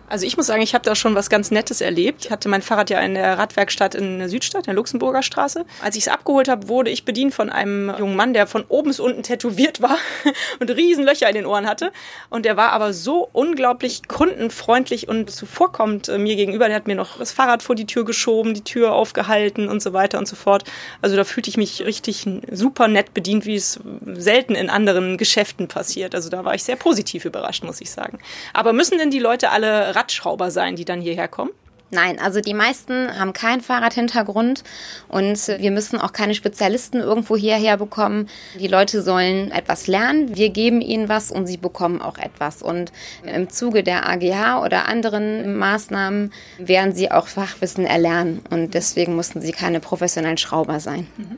Also 0.09 0.25
ich 0.25 0.37
muss 0.37 0.47
sagen, 0.47 0.61
ich 0.61 0.73
habe 0.73 0.85
da 0.85 0.95
schon 0.95 1.15
was 1.15 1.29
ganz 1.29 1.51
Nettes 1.51 1.81
erlebt. 1.81 2.25
Ich 2.25 2.31
hatte 2.31 2.47
mein 2.47 2.61
Fahrrad 2.61 2.89
ja 2.89 3.01
in 3.01 3.13
der 3.13 3.37
Radwerkstatt 3.37 3.93
in 3.93 4.19
der 4.19 4.29
Südstadt, 4.29 4.61
in 4.61 4.67
der 4.67 4.75
Luxemburger 4.75 5.21
Straße. 5.21 5.65
Als 5.81 5.97
ich 5.97 6.03
es 6.03 6.07
abgeholt 6.07 6.47
habe, 6.47 6.69
wurde 6.69 6.89
ich 6.89 7.03
bedient 7.03 7.33
von 7.33 7.49
einem 7.49 7.93
jungen 7.99 8.15
Mann, 8.15 8.33
der 8.33 8.47
von 8.47 8.63
oben 8.69 8.89
bis 8.89 9.01
unten 9.01 9.23
tätowiert 9.23 9.81
war 9.81 9.97
und 10.59 10.69
riesen 10.69 11.03
Löcher 11.03 11.27
in 11.27 11.35
den 11.35 11.45
Ohren 11.45 11.67
hatte. 11.67 11.91
Und 12.29 12.45
der 12.45 12.55
war 12.55 12.71
aber 12.71 12.93
so 12.93 13.27
unglaublich 13.33 14.07
kundenfreundlich 14.07 15.09
und 15.09 15.29
zuvorkommend 15.29 16.07
äh, 16.07 16.17
mir 16.17 16.37
gegenüber. 16.37 16.67
Der 16.67 16.77
hat 16.77 16.87
mir 16.87 16.95
noch 16.95 17.17
das 17.17 17.33
Fahrrad 17.33 17.61
vor 17.61 17.75
die 17.75 17.85
Tür 17.85 18.05
geschoben, 18.05 18.53
die 18.53 18.63
Tür 18.63 18.93
aufgehalten 18.93 19.67
und 19.67 19.81
so 19.81 19.91
weiter 19.91 20.19
und 20.19 20.27
so 20.27 20.37
fort. 20.37 20.63
Also 21.01 21.17
da 21.17 21.25
fühlte 21.25 21.49
ich 21.49 21.57
mich 21.57 21.83
richtig 21.85 22.25
super 22.49 22.87
nett 22.87 23.13
bedient, 23.13 23.45
wie 23.45 23.55
es 23.55 23.79
selten 24.13 24.55
in 24.55 24.69
anderen 24.69 25.17
Geschäften 25.17 25.67
passiert. 25.67 26.15
Also 26.15 26.29
da 26.29 26.45
war 26.45 26.55
ich 26.55 26.63
sehr 26.63 26.77
positiv 26.77 27.25
überrascht, 27.25 27.65
muss 27.65 27.81
ich 27.81 27.91
sagen. 27.91 28.19
Aber 28.53 28.71
müssen 28.71 28.97
denn 28.97 29.11
die 29.11 29.19
Leute 29.19 29.49
alle 29.49 29.96
Radschrauber 29.97 30.51
sein, 30.51 30.75
die 30.75 30.85
dann 30.85 31.01
hierher 31.01 31.27
kommen? 31.27 31.51
Nein, 31.89 32.19
also 32.19 32.41
die 32.41 32.53
meisten 32.53 33.17
haben 33.17 33.31
keinen 33.31 33.61
Fahrradhintergrund 33.61 34.63
und 35.07 35.47
wir 35.47 35.71
müssen 35.71 35.99
auch 36.01 36.11
keine 36.11 36.35
Spezialisten 36.35 36.99
irgendwo 36.99 37.37
hierher 37.37 37.77
bekommen. 37.77 38.27
Die 38.59 38.67
Leute 38.67 39.01
sollen 39.01 39.51
etwas 39.51 39.87
lernen, 39.87 40.35
wir 40.35 40.49
geben 40.49 40.81
ihnen 40.81 41.07
was 41.07 41.31
und 41.31 41.47
sie 41.47 41.55
bekommen 41.55 42.01
auch 42.01 42.17
etwas. 42.17 42.61
Und 42.61 42.91
im 43.23 43.49
Zuge 43.49 43.83
der 43.83 44.09
AGH 44.09 44.65
oder 44.65 44.89
anderen 44.89 45.57
Maßnahmen 45.57 46.33
werden 46.57 46.93
sie 46.93 47.09
auch 47.09 47.27
Fachwissen 47.27 47.85
erlernen 47.85 48.41
und 48.49 48.73
deswegen 48.73 49.15
mussten 49.15 49.39
sie 49.39 49.53
keine 49.53 49.79
professionellen 49.79 50.37
Schrauber 50.37 50.81
sein. 50.81 51.07
Mhm. 51.15 51.37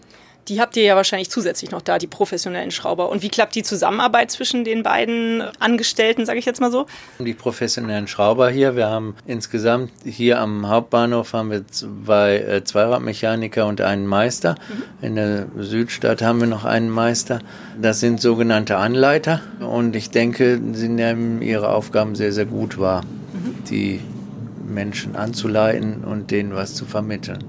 Die 0.49 0.59
habt 0.59 0.75
ihr 0.75 0.83
ja 0.83 0.95
wahrscheinlich 0.95 1.29
zusätzlich 1.29 1.69
noch 1.69 1.83
da, 1.83 1.99
die 1.99 2.07
professionellen 2.07 2.71
Schrauber. 2.71 3.09
Und 3.09 3.21
wie 3.21 3.29
klappt 3.29 3.53
die 3.53 3.61
Zusammenarbeit 3.61 4.31
zwischen 4.31 4.63
den 4.63 4.81
beiden 4.81 5.43
Angestellten, 5.59 6.25
sage 6.25 6.39
ich 6.39 6.45
jetzt 6.45 6.59
mal 6.59 6.71
so? 6.71 6.87
Die 7.19 7.35
professionellen 7.35 8.07
Schrauber 8.07 8.49
hier, 8.49 8.75
wir 8.75 8.87
haben 8.87 9.15
insgesamt 9.27 9.91
hier 10.03 10.39
am 10.39 10.67
Hauptbahnhof 10.67 11.33
haben 11.33 11.51
wir 11.51 11.67
zwei 11.67 12.37
äh, 12.37 12.63
Zweiradmechaniker 12.63 13.67
und 13.67 13.79
einen 13.81 14.07
Meister. 14.07 14.55
Mhm. 14.99 15.05
In 15.05 15.15
der 15.15 15.45
Südstadt 15.57 16.23
haben 16.23 16.39
wir 16.39 16.47
noch 16.47 16.65
einen 16.65 16.89
Meister. 16.89 17.39
Das 17.79 17.99
sind 17.99 18.19
sogenannte 18.19 18.77
Anleiter 18.77 19.41
und 19.59 19.95
ich 19.95 20.09
denke, 20.09 20.59
sie 20.73 20.89
nehmen 20.89 21.43
ihre 21.43 21.69
Aufgaben 21.69 22.15
sehr, 22.15 22.31
sehr 22.31 22.45
gut 22.45 22.79
wahr, 22.79 23.03
mhm. 23.03 23.63
die 23.69 24.01
Menschen 24.65 25.15
anzuleiten 25.15 26.03
und 26.03 26.31
denen 26.31 26.55
was 26.55 26.73
zu 26.73 26.85
vermitteln. 26.85 27.43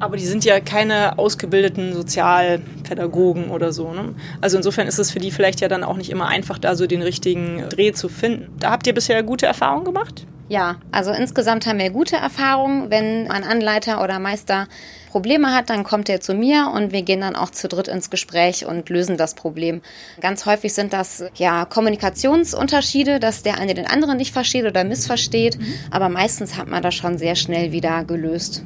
Aber 0.00 0.16
die 0.16 0.26
sind 0.26 0.44
ja 0.44 0.60
keine 0.60 1.18
ausgebildeten 1.18 1.94
Sozialpädagogen 1.94 3.50
oder 3.50 3.72
so. 3.72 3.92
Ne? 3.92 4.14
Also 4.40 4.56
insofern 4.56 4.88
ist 4.88 4.98
es 4.98 5.10
für 5.10 5.18
die 5.20 5.30
vielleicht 5.30 5.60
ja 5.60 5.68
dann 5.68 5.84
auch 5.84 5.96
nicht 5.96 6.10
immer 6.10 6.26
einfach, 6.26 6.58
da 6.58 6.74
so 6.74 6.86
den 6.86 7.02
richtigen 7.02 7.68
Dreh 7.68 7.92
zu 7.92 8.08
finden. 8.08 8.56
Da 8.58 8.70
habt 8.70 8.86
ihr 8.86 8.94
bisher 8.94 9.22
gute 9.22 9.46
Erfahrungen 9.46 9.84
gemacht? 9.84 10.26
Ja, 10.48 10.76
also 10.90 11.12
insgesamt 11.12 11.64
haben 11.66 11.78
wir 11.78 11.90
gute 11.90 12.16
Erfahrungen. 12.16 12.90
Wenn 12.90 13.30
ein 13.30 13.44
Anleiter 13.44 14.02
oder 14.02 14.18
Meister 14.18 14.66
Probleme 15.10 15.54
hat, 15.54 15.70
dann 15.70 15.84
kommt 15.84 16.08
er 16.08 16.20
zu 16.20 16.34
mir 16.34 16.72
und 16.74 16.90
wir 16.90 17.02
gehen 17.02 17.20
dann 17.20 17.36
auch 17.36 17.50
zu 17.50 17.68
dritt 17.68 17.86
ins 17.86 18.10
Gespräch 18.10 18.66
und 18.66 18.88
lösen 18.88 19.16
das 19.16 19.34
Problem. 19.34 19.80
Ganz 20.20 20.46
häufig 20.46 20.72
sind 20.72 20.92
das 20.92 21.22
ja 21.36 21.66
Kommunikationsunterschiede, 21.66 23.20
dass 23.20 23.44
der 23.44 23.58
eine 23.58 23.74
den 23.74 23.86
anderen 23.86 24.16
nicht 24.16 24.32
versteht 24.32 24.64
oder 24.64 24.82
missversteht, 24.82 25.56
mhm. 25.56 25.74
aber 25.92 26.08
meistens 26.08 26.56
hat 26.56 26.66
man 26.66 26.82
das 26.82 26.96
schon 26.96 27.16
sehr 27.16 27.36
schnell 27.36 27.70
wieder 27.70 28.02
gelöst. 28.02 28.64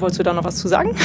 Wolltest 0.00 0.20
du 0.20 0.22
da 0.22 0.32
noch 0.32 0.44
was 0.44 0.56
zu 0.56 0.68
sagen? 0.68 0.96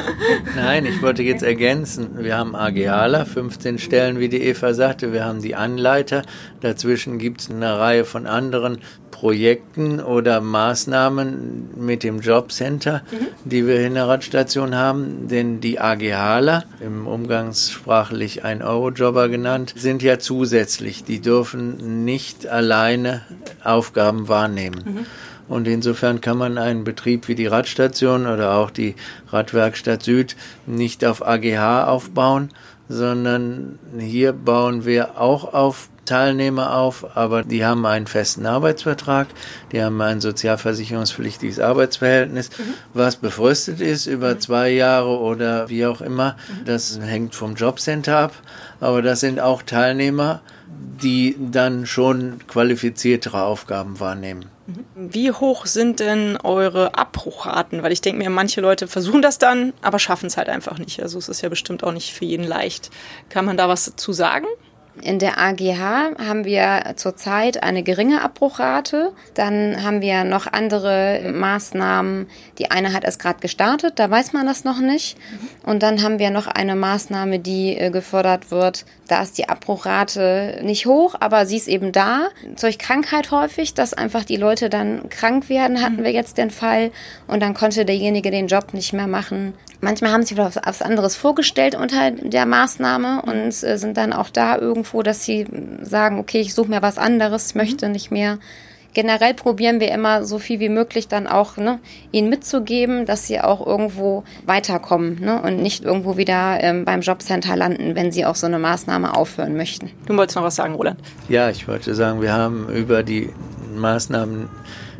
Nein, 0.56 0.84
ich 0.84 1.00
wollte 1.02 1.22
jetzt 1.22 1.42
ergänzen. 1.42 2.22
Wir 2.24 2.36
haben 2.36 2.54
AGAler, 2.56 3.24
15 3.24 3.78
Stellen, 3.78 4.18
wie 4.18 4.28
die 4.28 4.42
Eva 4.42 4.74
sagte. 4.74 5.12
Wir 5.12 5.24
haben 5.24 5.40
die 5.40 5.54
Anleiter. 5.54 6.22
Dazwischen 6.60 7.18
gibt 7.18 7.42
es 7.42 7.50
eine 7.50 7.78
Reihe 7.78 8.04
von 8.04 8.26
anderen 8.26 8.78
Projekten 9.10 10.00
oder 10.00 10.40
Maßnahmen 10.40 11.70
mit 11.76 12.02
dem 12.02 12.20
Jobcenter, 12.20 13.02
mhm. 13.10 13.26
die 13.44 13.66
wir 13.66 13.86
in 13.86 13.94
der 13.94 14.08
Radstation 14.08 14.74
haben. 14.74 15.28
Denn 15.28 15.60
die 15.60 15.78
AGHler, 15.78 16.64
im 16.80 17.06
umgangssprachlich 17.06 18.44
ein 18.44 18.62
Eurojobber 18.62 19.28
genannt, 19.28 19.74
sind 19.76 20.02
ja 20.02 20.18
zusätzlich. 20.18 21.04
Die 21.04 21.20
dürfen 21.20 22.04
nicht 22.04 22.46
alleine 22.46 23.22
Aufgaben 23.62 24.28
wahrnehmen. 24.28 24.82
Mhm. 24.84 25.06
Und 25.50 25.66
insofern 25.66 26.20
kann 26.20 26.38
man 26.38 26.58
einen 26.58 26.84
Betrieb 26.84 27.26
wie 27.26 27.34
die 27.34 27.48
Radstation 27.48 28.28
oder 28.28 28.54
auch 28.54 28.70
die 28.70 28.94
Radwerkstatt 29.30 30.04
Süd 30.04 30.36
nicht 30.64 31.04
auf 31.04 31.26
AGH 31.26 31.88
aufbauen, 31.88 32.50
sondern 32.88 33.80
hier 33.98 34.32
bauen 34.32 34.84
wir 34.84 35.20
auch 35.20 35.52
auf 35.52 35.88
Teilnehmer 36.04 36.76
auf, 36.76 37.16
aber 37.16 37.42
die 37.42 37.64
haben 37.64 37.84
einen 37.84 38.06
festen 38.06 38.46
Arbeitsvertrag, 38.46 39.26
die 39.72 39.82
haben 39.82 40.00
ein 40.00 40.20
sozialversicherungspflichtiges 40.20 41.58
Arbeitsverhältnis, 41.58 42.50
mhm. 42.50 42.74
was 42.94 43.16
befristet 43.16 43.80
ist 43.80 44.06
über 44.06 44.34
mhm. 44.34 44.40
zwei 44.40 44.70
Jahre 44.70 45.18
oder 45.18 45.68
wie 45.68 45.84
auch 45.84 46.00
immer. 46.00 46.36
Mhm. 46.48 46.64
Das 46.64 46.98
hängt 47.00 47.34
vom 47.34 47.56
Jobcenter 47.56 48.18
ab, 48.18 48.34
aber 48.78 49.02
das 49.02 49.18
sind 49.18 49.40
auch 49.40 49.62
Teilnehmer, 49.62 50.42
die 51.02 51.36
dann 51.38 51.86
schon 51.86 52.38
qualifiziertere 52.46 53.42
Aufgaben 53.42 54.00
wahrnehmen. 54.00 54.46
Wie 54.94 55.32
hoch 55.32 55.66
sind 55.66 56.00
denn 56.00 56.36
eure 56.36 56.94
Abbruchraten? 56.94 57.82
Weil 57.82 57.92
ich 57.92 58.00
denke 58.00 58.22
mir, 58.22 58.30
manche 58.30 58.60
Leute 58.60 58.86
versuchen 58.86 59.22
das 59.22 59.38
dann, 59.38 59.72
aber 59.82 59.98
schaffen 59.98 60.26
es 60.26 60.36
halt 60.36 60.48
einfach 60.48 60.78
nicht. 60.78 61.02
Also 61.02 61.18
es 61.18 61.28
ist 61.28 61.40
ja 61.42 61.48
bestimmt 61.48 61.82
auch 61.82 61.92
nicht 61.92 62.12
für 62.12 62.24
jeden 62.24 62.46
leicht. 62.46 62.90
Kann 63.28 63.44
man 63.44 63.56
da 63.56 63.68
was 63.68 63.86
dazu 63.86 64.12
sagen? 64.12 64.46
In 65.02 65.18
der 65.18 65.38
AGH 65.38 66.16
haben 66.18 66.44
wir 66.44 66.92
zurzeit 66.96 67.62
eine 67.62 67.82
geringe 67.82 68.22
Abbruchrate. 68.22 69.12
Dann 69.34 69.82
haben 69.82 70.00
wir 70.00 70.24
noch 70.24 70.46
andere 70.46 71.32
Maßnahmen. 71.32 72.26
Die 72.58 72.70
eine 72.70 72.92
hat 72.92 73.04
erst 73.04 73.20
gerade 73.20 73.40
gestartet, 73.40 73.98
da 73.98 74.10
weiß 74.10 74.32
man 74.32 74.46
das 74.46 74.64
noch 74.64 74.78
nicht. 74.80 75.16
Und 75.64 75.82
dann 75.82 76.02
haben 76.02 76.18
wir 76.18 76.30
noch 76.30 76.46
eine 76.46 76.76
Maßnahme, 76.76 77.38
die 77.38 77.76
äh, 77.76 77.90
gefördert 77.90 78.50
wird. 78.50 78.84
Da 79.08 79.22
ist 79.22 79.38
die 79.38 79.48
Abbruchrate 79.48 80.60
nicht 80.62 80.86
hoch, 80.86 81.14
aber 81.18 81.46
sie 81.46 81.56
ist 81.56 81.68
eben 81.68 81.92
da. 81.92 82.28
Durch 82.60 82.78
Krankheit 82.78 83.30
häufig, 83.30 83.74
dass 83.74 83.94
einfach 83.94 84.24
die 84.24 84.36
Leute 84.36 84.68
dann 84.68 85.08
krank 85.08 85.48
werden, 85.48 85.82
hatten 85.82 86.04
wir 86.04 86.12
jetzt 86.12 86.38
den 86.38 86.50
Fall. 86.50 86.90
Und 87.26 87.40
dann 87.40 87.54
konnte 87.54 87.84
derjenige 87.84 88.30
den 88.30 88.48
Job 88.48 88.74
nicht 88.74 88.92
mehr 88.92 89.06
machen. 89.06 89.54
Manchmal 89.80 90.12
haben 90.12 90.24
sie 90.24 90.36
was, 90.36 90.56
was 90.62 90.82
anderes 90.82 91.16
vorgestellt 91.16 91.74
unter 91.74 92.10
der 92.10 92.44
Maßnahme 92.44 93.22
und 93.22 93.48
äh, 93.62 93.78
sind 93.78 93.96
dann 93.96 94.12
auch 94.12 94.28
da 94.28 94.58
irgendwo, 94.58 94.89
dass 95.02 95.24
sie 95.24 95.46
sagen, 95.82 96.18
okay, 96.18 96.40
ich 96.40 96.54
suche 96.54 96.70
mir 96.70 96.82
was 96.82 96.98
anderes, 96.98 97.54
möchte 97.54 97.88
nicht 97.88 98.10
mehr. 98.10 98.38
Generell 98.92 99.34
probieren 99.34 99.78
wir 99.78 99.92
immer 99.92 100.24
so 100.24 100.38
viel 100.38 100.58
wie 100.58 100.68
möglich 100.68 101.06
dann 101.06 101.28
auch 101.28 101.56
ne, 101.56 101.78
ihnen 102.10 102.28
mitzugeben, 102.28 103.06
dass 103.06 103.26
sie 103.26 103.40
auch 103.40 103.64
irgendwo 103.64 104.24
weiterkommen 104.46 105.20
ne, 105.20 105.40
und 105.40 105.62
nicht 105.62 105.84
irgendwo 105.84 106.16
wieder 106.16 106.58
ähm, 106.60 106.84
beim 106.84 107.00
Jobcenter 107.00 107.54
landen, 107.54 107.94
wenn 107.94 108.10
sie 108.10 108.26
auch 108.26 108.34
so 108.34 108.46
eine 108.46 108.58
Maßnahme 108.58 109.16
aufhören 109.16 109.56
möchten. 109.56 109.90
Du 110.06 110.16
wolltest 110.16 110.36
noch 110.36 110.42
was 110.42 110.56
sagen, 110.56 110.74
Roland? 110.74 110.98
Ja, 111.28 111.50
ich 111.50 111.68
wollte 111.68 111.94
sagen, 111.94 112.20
wir 112.20 112.32
haben 112.32 112.68
über 112.68 113.04
die 113.04 113.30
Maßnahmen 113.76 114.48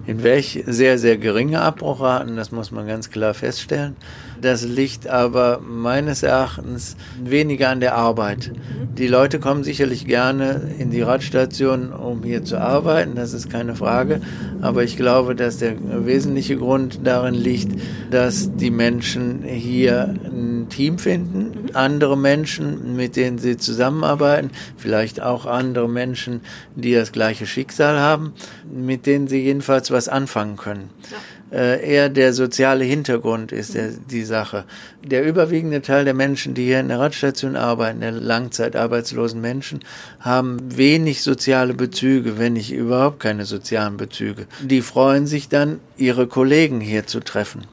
hinweg 0.07 0.65
sehr, 0.67 0.99
sehr 0.99 1.19
geringe 1.19 1.61
Abbruchraten, 1.61 2.37
das 2.37 2.53
muss 2.53 2.71
man 2.71 2.87
ganz 2.87 3.11
klar 3.11 3.35
feststellen. 3.35 3.97
Das 4.41 4.65
liegt 4.65 5.07
aber 5.07 5.61
meines 5.61 6.23
Erachtens 6.23 6.97
weniger 7.23 7.69
an 7.69 7.81
der 7.81 7.95
Arbeit. 7.95 8.53
Die 8.97 9.07
Leute 9.07 9.39
kommen 9.39 9.65
sicherlich 9.65 10.07
gerne 10.07 10.73
in 10.79 10.91
die 10.91 11.03
Radstation, 11.03 11.93
um 11.93 12.23
hier 12.23 12.45
zu 12.45 12.59
arbeiten, 12.59 13.15
das 13.15 13.35
ist 13.35 13.51
keine 13.51 13.75
Frage. 13.75 14.21
Aber 14.63 14.83
ich 14.83 14.97
glaube, 14.97 15.35
dass 15.35 15.59
der 15.59 15.77
wesentliche 16.07 16.57
Grund 16.57 17.01
darin 17.05 17.35
liegt, 17.35 17.81
dass 18.11 18.55
die 18.57 18.71
Menschen 18.71 19.43
hier 19.43 20.15
ein 20.25 20.69
Team 20.71 20.99
finden, 20.99 21.75
andere 21.75 22.17
Menschen, 22.17 22.97
mit 22.97 23.17
denen 23.17 23.39
sie 23.39 23.57
zusammenarbeiten, 23.57 24.51
vielleicht 24.77 25.21
auch 25.21 25.47
andere 25.47 25.89
Menschen, 25.89 26.41
die 26.75 26.95
das 26.95 27.13
gleiche 27.13 27.47
Schicksal 27.47 27.99
haben, 28.01 28.33
mit 28.73 29.07
denen 29.07 29.29
sie 29.29 29.43
jedenfalls 29.43 29.91
was 29.91 30.09
anfangen 30.09 30.57
können. 30.57 30.91
Ja 31.11 31.19
äh, 31.53 31.85
eher 31.85 32.09
der 32.09 32.33
soziale 32.33 32.85
Hintergrund 32.85 33.53
ist 33.53 33.75
der, 33.75 33.91
die 33.91 34.25
Sache. 34.25 34.65
Der 35.05 35.25
überwiegende 35.25 35.83
Teil 35.83 36.05
der 36.05 36.15
Menschen, 36.15 36.55
die 36.55 36.65
hier 36.65 36.81
in 36.81 36.89
der 36.89 37.01
Radstation 37.01 37.57
arbeiten, 37.57 38.01
der 38.01 38.13
langzeitarbeitslosen 38.13 39.41
Menschen, 39.41 39.81
haben 40.21 40.59
wenig 40.77 41.23
soziale 41.23 41.75
Bezüge, 41.75 42.39
wenn 42.39 42.55
nicht 42.55 42.73
überhaupt 42.73 43.21
keine 43.21 43.45
sozialen 43.45 43.97
Bezüge. 43.97 44.47
Die 44.63 44.83
freuen 44.83 45.27
sich 45.27 45.49
dann, 45.49 45.81
ihre 45.97 46.27
Kollegen 46.27 46.81
hier 46.81 47.07
zu 47.07 47.21
treffen. 47.21 47.65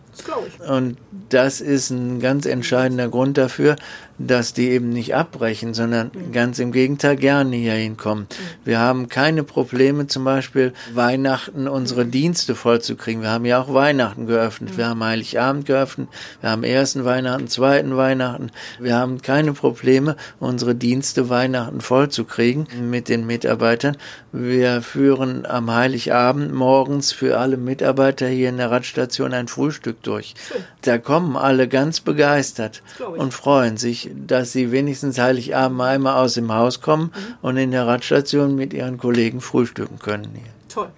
Und 0.68 0.98
das 1.30 1.62
ist 1.62 1.90
ein 1.90 2.20
ganz 2.20 2.46
entscheidender 2.46 3.10
Grund 3.10 3.38
dafür, 3.38 3.76
dass 4.20 4.54
die 4.54 4.70
eben 4.70 4.90
nicht 4.90 5.16
abbrechen, 5.16 5.74
sondern 5.74 6.12
ganz 6.32 6.60
im 6.60 6.72
Gegenteil 6.72 7.16
gerne 7.16 7.56
hier 7.56 7.74
hinkommen. 7.74 8.28
Wir 8.66 8.80
haben 8.80 9.10
keine 9.10 9.44
Probleme, 9.44 10.08
zum 10.08 10.24
Beispiel 10.24 10.74
Weihnachten 10.94 11.68
unsere 11.68 12.06
Dienste 12.06 12.56
vollzukriegen. 12.56 13.22
Wir 13.22 13.30
haben 13.30 13.46
ja 13.46 13.62
auch 13.62 13.74
Weihnachten 13.74 14.28
geöffnet. 14.28 14.78
Wir 14.78 14.88
haben 14.88 15.04
Heiligabend 15.04 15.66
geöffnet. 15.66 16.10
Wir 16.42 16.50
haben 16.50 16.64
ersten 16.64 17.06
Weihnachten, 17.06 17.48
zweiten 17.48 17.96
Weihnachten. 17.96 18.52
Wir 18.80 18.96
haben 18.96 19.22
keine 19.22 19.54
Probleme, 19.54 20.16
unsere 20.40 20.76
Dienste 20.76 21.30
Weihnachten 21.30 21.82
vollzukriegen 21.82 22.68
mit 22.90 23.10
den 23.10 23.26
Mitarbeitern. 23.26 23.98
Wir 24.32 24.82
führen 24.82 25.46
am 25.46 25.74
Heiligabend 25.74 26.54
morgens 26.54 27.12
für 27.12 27.38
alle 27.38 27.58
Mitarbeiter 27.58 28.28
hier 28.28 28.50
in 28.50 28.58
der 28.58 28.72
Radstation 28.72 29.34
ein 29.34 29.48
Frühstück 29.48 30.02
durch. 30.04 30.36
Da 30.82 30.98
kommen 30.98 31.36
alle 31.36 31.68
ganz 31.68 32.00
begeistert 32.00 32.82
und 33.18 33.34
freuen 33.34 33.78
sich, 33.78 34.07
dass 34.16 34.52
sie 34.52 34.72
wenigstens 34.72 35.18
Heiligabend 35.18 35.82
einmal 35.82 36.24
aus 36.24 36.36
dem 36.36 36.54
Haus 36.54 36.82
kommen 36.82 37.12
mhm. 37.14 37.36
und 37.42 37.58
in 37.58 37.72
der 37.72 37.88
Radstation 37.88 38.56
mit 38.56 38.74
ihren 38.74 38.98
Kollegen 38.98 39.42
frühstücken 39.42 40.00
können. 40.00 40.30
Hier. 40.34 40.52
Toll. 40.70 40.90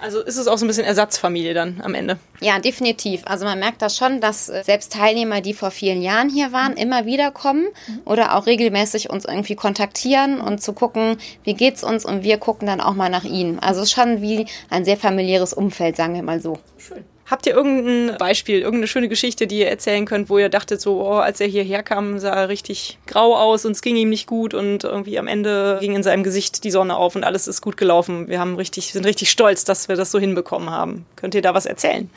Also 0.00 0.20
ist 0.20 0.38
es 0.38 0.46
auch 0.46 0.56
so 0.56 0.64
ein 0.64 0.68
bisschen 0.68 0.84
Ersatzfamilie 0.84 1.52
dann 1.52 1.82
am 1.82 1.94
Ende? 1.94 2.18
Ja, 2.40 2.58
definitiv. 2.58 3.22
Also 3.26 3.44
man 3.44 3.58
merkt 3.58 3.82
das 3.82 3.98
schon, 3.98 4.20
dass 4.20 4.48
äh, 4.48 4.62
selbst 4.64 4.92
Teilnehmer, 4.92 5.42
die 5.42 5.52
vor 5.52 5.70
vielen 5.70 6.00
Jahren 6.00 6.30
hier 6.30 6.52
waren, 6.52 6.72
immer 6.74 7.04
wieder 7.04 7.30
kommen 7.30 7.66
oder 8.06 8.34
auch 8.34 8.46
regelmäßig 8.46 9.10
uns 9.10 9.26
irgendwie 9.26 9.56
kontaktieren 9.56 10.40
und 10.40 10.62
zu 10.62 10.72
gucken, 10.72 11.18
wie 11.44 11.54
geht's 11.54 11.84
uns 11.84 12.06
und 12.06 12.22
wir 12.22 12.38
gucken 12.38 12.66
dann 12.66 12.80
auch 12.80 12.94
mal 12.94 13.10
nach 13.10 13.24
ihnen. 13.24 13.58
Also 13.58 13.84
schon 13.84 14.22
wie 14.22 14.46
ein 14.70 14.84
sehr 14.84 14.96
familiäres 14.96 15.52
Umfeld, 15.52 15.96
sagen 15.96 16.14
wir 16.14 16.22
mal 16.22 16.40
so. 16.40 16.58
Schön. 16.78 17.04
Habt 17.30 17.46
ihr 17.46 17.54
irgendein 17.54 18.18
Beispiel, 18.18 18.58
irgendeine 18.58 18.88
schöne 18.88 19.08
Geschichte, 19.08 19.46
die 19.46 19.60
ihr 19.60 19.68
erzählen 19.68 20.04
könnt, 20.04 20.28
wo 20.28 20.38
ihr 20.38 20.48
dachtet, 20.48 20.80
so, 20.80 21.00
oh, 21.00 21.18
als 21.18 21.40
er 21.40 21.46
hierher 21.46 21.84
kam, 21.84 22.18
sah 22.18 22.34
er 22.34 22.48
richtig 22.48 22.98
grau 23.06 23.36
aus 23.36 23.64
und 23.64 23.72
es 23.72 23.82
ging 23.82 23.94
ihm 23.94 24.08
nicht 24.08 24.26
gut 24.26 24.52
und 24.52 24.82
irgendwie 24.82 25.16
am 25.16 25.28
Ende 25.28 25.78
ging 25.80 25.94
in 25.94 26.02
seinem 26.02 26.24
Gesicht 26.24 26.64
die 26.64 26.72
Sonne 26.72 26.96
auf 26.96 27.14
und 27.14 27.22
alles 27.22 27.46
ist 27.46 27.60
gut 27.60 27.76
gelaufen. 27.76 28.26
Wir 28.26 28.40
haben 28.40 28.56
richtig, 28.56 28.92
sind 28.92 29.06
richtig 29.06 29.30
stolz, 29.30 29.64
dass 29.64 29.88
wir 29.88 29.94
das 29.94 30.10
so 30.10 30.18
hinbekommen 30.18 30.70
haben. 30.70 31.06
Könnt 31.14 31.36
ihr 31.36 31.42
da 31.42 31.54
was 31.54 31.66
erzählen? 31.66 32.10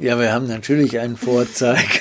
Ja, 0.00 0.18
wir 0.18 0.32
haben 0.32 0.48
natürlich 0.48 0.98
einen 0.98 1.16
Vorzeig. 1.16 2.00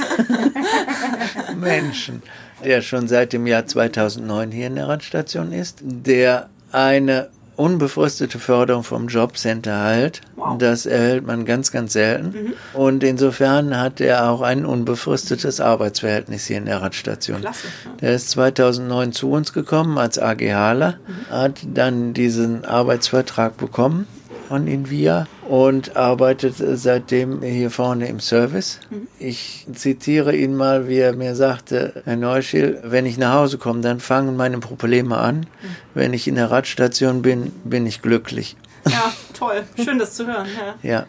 Menschen, 1.55 2.23
der 2.65 2.81
schon 2.81 3.07
seit 3.07 3.31
dem 3.31 3.45
Jahr 3.45 3.67
2009 3.67 4.51
hier 4.51 4.67
in 4.67 4.75
der 4.75 4.87
Radstation 4.87 5.51
ist, 5.51 5.77
der 5.81 6.49
eine 6.71 7.29
unbefristete 7.59 8.39
Förderung 8.39 8.83
vom 8.83 9.07
Jobcenter 9.07 9.79
halt. 9.79 10.21
Wow. 10.35 10.57
Das 10.57 10.85
erhält 10.85 11.27
man 11.27 11.45
ganz, 11.45 11.71
ganz 11.71 11.93
selten. 11.93 12.27
Mhm. 12.27 12.53
Und 12.73 13.03
insofern 13.03 13.77
hat 13.77 13.99
er 13.99 14.29
auch 14.29 14.41
ein 14.41 14.65
unbefristetes 14.65 15.59
Arbeitsverhältnis 15.59 16.45
hier 16.45 16.57
in 16.57 16.65
der 16.65 16.81
Radstation. 16.81 17.41
Klasse. 17.41 17.67
Der 18.01 18.13
ist 18.13 18.29
2009 18.31 19.11
zu 19.11 19.31
uns 19.31 19.51
gekommen 19.53 19.97
als 19.97 20.17
AGHler, 20.17 20.99
mhm. 21.05 21.33
hat 21.33 21.59
dann 21.73 22.13
diesen 22.13 22.63
Arbeitsvertrag 22.65 23.57
bekommen 23.57 24.07
von 24.49 24.65
Invia 24.65 25.27
und 25.47 25.95
arbeitet 25.95 26.55
seitdem 26.57 27.43
hier 27.43 27.69
vorne 27.69 28.07
im 28.07 28.19
Service. 28.19 28.79
Mhm. 28.89 29.07
Ich 29.19 29.67
zitiere 29.73 30.35
ihn 30.35 30.55
mal, 30.55 30.87
wie 30.87 30.97
er 30.97 31.15
mir 31.15 31.35
sagte, 31.35 32.01
Herr 32.03 32.15
Neuschiel, 32.15 32.79
wenn 32.83 33.05
ich 33.05 33.19
nach 33.19 33.35
Hause 33.35 33.59
komme, 33.59 33.81
dann 33.81 33.99
fangen 33.99 34.35
meine 34.35 34.57
Probleme 34.57 35.19
an. 35.19 35.41
Mhm. 35.41 35.45
Wenn 35.93 36.13
ich 36.13 36.27
in 36.27 36.33
der 36.33 36.49
Radstation 36.49 37.21
bin, 37.21 37.51
bin 37.63 37.85
ich 37.85 38.01
glücklich. 38.01 38.57
Ja, 38.87 39.13
toll. 39.37 39.63
Schön, 39.83 39.99
das 39.99 40.15
zu 40.15 40.25
hören. 40.25 40.47
Ja. 40.81 40.89
ja. 40.89 41.05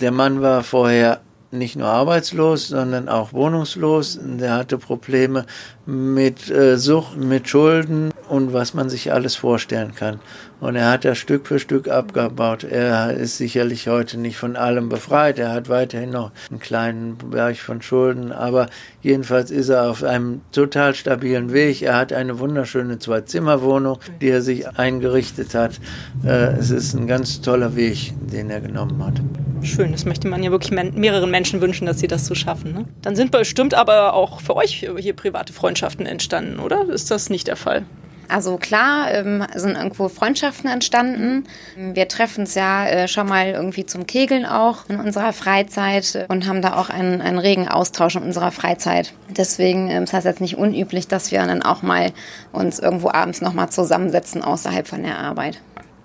Der 0.00 0.12
Mann 0.12 0.40
war 0.40 0.62
vorher 0.62 1.22
nicht 1.50 1.74
nur 1.74 1.88
arbeitslos, 1.88 2.68
sondern 2.68 3.08
auch 3.08 3.32
wohnungslos. 3.32 4.20
Der 4.22 4.54
hatte 4.54 4.78
Probleme 4.78 5.46
mit 5.84 6.48
äh, 6.48 6.76
Sucht, 6.76 7.16
mit 7.16 7.48
Schulden 7.48 8.12
und 8.28 8.52
was 8.52 8.74
man 8.74 8.88
sich 8.88 9.12
alles 9.12 9.36
vorstellen 9.36 9.94
kann. 9.94 10.20
Und 10.58 10.74
er 10.74 10.90
hat 10.90 11.04
das 11.04 11.18
Stück 11.18 11.46
für 11.46 11.58
Stück 11.58 11.88
abgebaut. 11.88 12.64
Er 12.64 13.12
ist 13.12 13.36
sicherlich 13.36 13.88
heute 13.88 14.18
nicht 14.18 14.38
von 14.38 14.56
allem 14.56 14.88
befreit. 14.88 15.38
Er 15.38 15.52
hat 15.52 15.68
weiterhin 15.68 16.10
noch 16.10 16.30
einen 16.50 16.60
kleinen 16.60 17.18
Berg 17.18 17.58
von 17.58 17.82
Schulden. 17.82 18.32
Aber 18.32 18.68
jedenfalls 19.02 19.50
ist 19.50 19.68
er 19.68 19.90
auf 19.90 20.02
einem 20.02 20.40
total 20.52 20.94
stabilen 20.94 21.52
Weg. 21.52 21.82
Er 21.82 21.96
hat 21.96 22.12
eine 22.12 22.38
wunderschöne 22.38 22.98
Zwei-Zimmer-Wohnung, 22.98 23.98
die 24.20 24.30
er 24.30 24.40
sich 24.40 24.66
eingerichtet 24.78 25.54
hat. 25.54 25.78
Äh, 26.24 26.54
es 26.58 26.70
ist 26.70 26.94
ein 26.94 27.06
ganz 27.06 27.42
toller 27.42 27.76
Weg, 27.76 28.14
den 28.32 28.48
er 28.48 28.60
genommen 28.60 29.04
hat. 29.04 29.20
Schön, 29.62 29.92
das 29.92 30.04
möchte 30.04 30.28
man 30.28 30.42
ja 30.42 30.50
wirklich 30.50 30.70
mehreren 30.70 31.30
Menschen 31.30 31.60
wünschen, 31.60 31.86
dass 31.86 31.98
sie 31.98 32.06
das 32.06 32.26
so 32.26 32.34
schaffen. 32.34 32.72
Ne? 32.72 32.84
Dann 33.02 33.16
sind 33.16 33.30
bestimmt 33.30 33.74
aber 33.74 34.14
auch 34.14 34.40
für 34.40 34.56
euch 34.56 34.86
hier 34.98 35.12
private 35.14 35.52
Freundschaften 35.52 36.06
entstanden, 36.06 36.60
oder? 36.60 36.88
Ist 36.88 37.10
das 37.10 37.30
nicht 37.30 37.48
der 37.48 37.56
Fall? 37.56 37.84
Also 38.28 38.56
klar 38.56 39.12
ähm, 39.12 39.44
sind 39.54 39.76
irgendwo 39.76 40.08
Freundschaften 40.08 40.68
entstanden. 40.70 41.44
Wir 41.76 42.08
treffen 42.08 42.40
uns 42.40 42.54
ja 42.54 42.86
äh, 42.86 43.08
schon 43.08 43.28
mal 43.28 43.48
irgendwie 43.48 43.86
zum 43.86 44.06
Kegeln 44.06 44.46
auch 44.46 44.88
in 44.88 44.98
unserer 44.98 45.32
Freizeit 45.32 46.26
und 46.28 46.46
haben 46.46 46.62
da 46.62 46.76
auch 46.76 46.90
einen, 46.90 47.20
einen 47.20 47.38
regen 47.38 47.68
Austausch 47.68 48.16
in 48.16 48.22
unserer 48.22 48.52
Freizeit. 48.52 49.12
Deswegen 49.28 49.90
ähm, 49.90 50.04
ist 50.04 50.12
das 50.12 50.24
jetzt 50.24 50.40
nicht 50.40 50.56
unüblich, 50.56 51.08
dass 51.08 51.30
wir 51.30 51.44
dann 51.46 51.62
auch 51.62 51.82
mal 51.82 52.12
uns 52.52 52.78
irgendwo 52.78 53.10
abends 53.10 53.40
nochmal 53.40 53.70
zusammensetzen 53.70 54.42
außerhalb 54.42 54.86
von 54.86 55.02
der 55.02 55.18
Arbeit. 55.18 55.60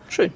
Schön. 0.10 0.32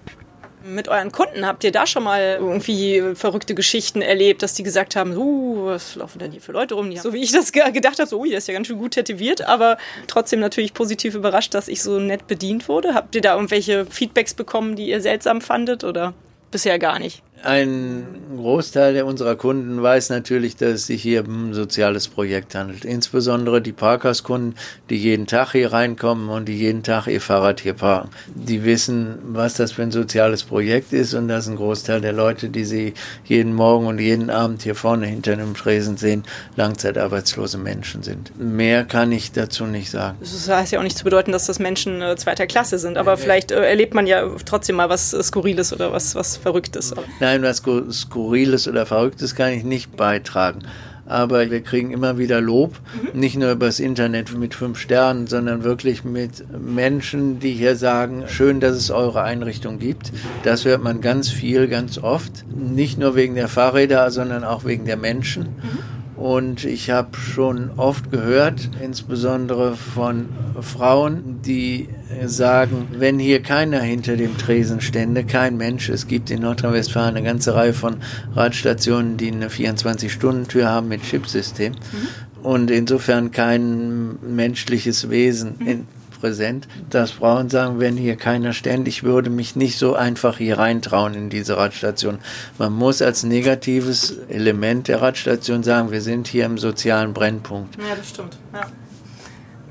Mit 0.68 0.88
euren 0.88 1.12
Kunden 1.12 1.46
habt 1.46 1.64
ihr 1.64 1.72
da 1.72 1.86
schon 1.86 2.04
mal 2.04 2.38
irgendwie 2.40 3.00
verrückte 3.14 3.54
Geschichten 3.54 4.02
erlebt, 4.02 4.42
dass 4.42 4.56
die 4.56 4.64
gesagt 4.64 4.96
haben, 4.96 5.16
uh, 5.16 5.66
was 5.68 5.96
laufen 5.96 6.18
denn 6.18 6.32
hier 6.32 6.42
für 6.42 6.54
Leute 6.54 6.74
rum? 6.74 6.96
So 6.98 7.14
wie 7.14 7.22
ich 7.22 7.32
das 7.32 7.52
gedacht 7.52 8.00
habe, 8.00 8.10
so, 8.10 8.20
ui, 8.20 8.30
der 8.30 8.40
ist 8.40 8.48
ja 8.48 8.56
ganz 8.56 8.66
schön 8.66 8.80
gut 8.80 8.96
tätowiert, 8.96 9.48
aber 9.48 9.78
trotzdem 10.08 10.40
natürlich 10.40 10.74
positiv 10.74 11.14
überrascht, 11.14 11.54
dass 11.54 11.68
ich 11.68 11.84
so 11.84 12.00
nett 12.00 12.26
bedient 12.26 12.68
wurde. 12.68 12.96
Habt 12.96 13.14
ihr 13.14 13.22
da 13.22 13.36
irgendwelche 13.36 13.86
Feedbacks 13.86 14.34
bekommen, 14.34 14.76
die 14.76 14.90
ihr 14.90 15.02
seltsam 15.02 15.40
fandet 15.40 15.84
oder 15.84 16.16
bisher 16.50 16.80
gar 16.80 16.98
nicht? 16.98 17.22
Ein 17.44 18.06
Großteil 18.38 19.04
unserer 19.04 19.36
Kunden 19.36 19.82
weiß 19.82 20.10
natürlich, 20.10 20.56
dass 20.56 20.74
es 20.74 20.88
sich 20.88 21.02
hier 21.02 21.26
um 21.28 21.50
ein 21.50 21.54
soziales 21.54 22.08
Projekt 22.08 22.56
handelt. 22.56 22.86
Insbesondere 22.86 23.62
die 23.62 23.72
Parkhauskunden, 23.72 24.56
die 24.90 24.98
jeden 24.98 25.28
Tag 25.28 25.52
hier 25.52 25.72
reinkommen 25.72 26.30
und 26.30 26.46
die 26.46 26.58
jeden 26.58 26.82
Tag 26.82 27.08
ihr 27.08 27.22
Fahrrad 27.22 27.60
hier 27.62 27.74
parken. 27.74 28.10
Die 28.34 28.64
wissen, 28.64 29.20
was 29.28 29.56
das 29.56 29.74
für 29.74 29.84
ein 29.84 29.92
soziales 29.92 30.44
Projekt 30.44 30.94
ist 30.94 31.14
und 31.14 31.28
dass 31.28 31.48
ein 31.48 31.56
Großteil 31.56 32.02
der 32.02 32.14
Leute, 32.14 32.50
die 32.50 32.66
sie 32.66 32.94
jeden 33.26 33.54
Morgen 33.54 33.86
und 33.88 34.00
jeden 34.00 34.30
Abend 34.30 34.64
hier 34.64 34.76
vorne 34.76 35.06
hinter 35.06 35.34
einem 35.34 35.54
Tresen 35.54 35.98
sehen, 35.98 36.24
langzeitarbeitslose 36.56 37.58
Menschen 37.58 38.02
sind. 38.02 38.32
Mehr 38.40 38.86
kann 38.86 39.12
ich 39.12 39.32
dazu 39.32 39.66
nicht 39.66 39.92
sagen. 39.92 40.18
Das 40.20 40.50
heißt 40.50 40.72
ja 40.72 40.80
auch 40.80 40.84
nicht 40.84 40.98
zu 40.98 41.04
bedeuten, 41.04 41.32
dass 41.32 41.46
das 41.46 41.60
Menschen 41.60 42.02
äh, 42.02 42.16
zweiter 42.16 42.48
Klasse 42.48 42.80
sind, 42.80 42.98
aber 42.98 43.18
vielleicht 43.18 43.52
äh, 43.52 43.64
erlebt 43.64 43.94
man 43.94 44.08
ja 44.08 44.28
trotzdem 44.46 44.78
mal 44.78 44.90
was 44.90 45.12
Skurriles 45.12 45.74
oder 45.74 45.92
was, 45.92 46.16
was 46.16 46.38
Verrücktes. 46.38 46.94
Nein, 47.20 47.25
Nein, 47.26 47.42
was 47.42 47.64
Skurriles 47.92 48.68
oder 48.68 48.86
Verrücktes 48.86 49.34
kann 49.34 49.52
ich 49.52 49.64
nicht 49.64 49.98
beitragen. 49.98 50.60
Aber 51.08 51.50
wir 51.50 51.62
kriegen 51.62 51.90
immer 51.90 52.20
wieder 52.20 52.40
Lob, 52.40 52.80
mhm. 53.14 53.20
nicht 53.20 53.36
nur 53.36 53.52
übers 53.52 53.80
Internet 53.80 54.38
mit 54.38 54.54
fünf 54.54 54.78
Sternen, 54.78 55.26
sondern 55.26 55.64
wirklich 55.64 56.04
mit 56.04 56.46
Menschen, 56.56 57.40
die 57.40 57.54
hier 57.54 57.78
sagen, 57.78 58.26
schön, 58.28 58.60
dass 58.60 58.76
es 58.76 58.92
eure 58.92 59.24
Einrichtung 59.24 59.80
gibt. 59.80 60.12
Das 60.44 60.66
hört 60.66 60.84
man 60.84 61.02
ganz 61.02 61.32
viel, 61.32 61.68
ganz 61.68 61.98
oft. 61.98 62.46
Nicht 62.56 63.00
nur 63.00 63.16
wegen 63.16 63.34
der 63.34 63.48
Fahrräder, 63.48 64.12
sondern 64.12 64.44
auch 64.44 64.64
wegen 64.64 64.86
der 64.86 64.98
Menschen. 64.98 65.46
Mhm. 65.46 65.95
Und 66.18 66.64
ich 66.64 66.92
habe 66.92 67.18
schon 67.18 67.72
oft 67.76 68.10
gehört, 68.10 68.70
insbesondere 68.82 69.76
von 69.76 70.30
Frauen, 70.62 71.42
die 71.46 71.90
sagen, 72.26 72.88
wenn 72.98 73.20
hier 73.20 73.42
keiner 73.42 73.82
hinter 73.82 74.16
dem 74.16 74.38
Tresen 74.38 74.80
stände, 74.80 75.26
kein 75.26 75.58
Mensch, 75.58 75.90
es 75.90 76.08
gibt 76.08 76.32
in 76.32 76.42
Nordrhein-Westfalen 76.42 77.18
eine 77.18 77.26
ganze 77.26 77.54
Reihe 77.54 77.74
von 77.74 77.98
Radstationen, 78.34 79.18
die 79.18 79.32
eine 79.32 79.50
24-Stunden-Tür 79.50 80.70
haben 80.70 80.88
mit 80.88 81.04
Chipsystem. 81.04 81.74
Mhm. 81.74 82.44
Und 82.44 82.72
insofern 82.72 83.32
kein 83.32 84.18
menschliches 84.22 85.10
Wesen 85.10 85.56
mhm. 85.60 85.68
in, 85.68 85.88
präsent, 86.20 86.68
dass 86.90 87.12
Frauen 87.12 87.50
sagen, 87.50 87.80
wenn 87.80 87.98
hier 87.98 88.16
keiner 88.16 88.54
ständig 88.54 89.04
würde 89.04 89.30
mich 89.30 89.56
nicht 89.56 89.78
so 89.78 89.96
einfach 89.96 90.38
hier 90.38 90.58
reintrauen 90.58 91.14
in 91.14 91.30
diese 91.30 91.58
Radstation. 91.58 92.20
Man 92.58 92.74
muss 92.74 93.02
als 93.02 93.24
negatives 93.24 94.18
Element 94.30 94.88
der 94.88 95.02
Radstation 95.02 95.64
sagen, 95.64 95.92
wir 95.92 96.02
sind 96.02 96.28
hier 96.28 96.46
im 96.46 96.58
sozialen 96.58 97.14
Brennpunkt. 97.14 97.76
Ja, 97.78 97.96
das 97.96 98.10
stimmt. 98.10 98.38
Ja 98.54 98.68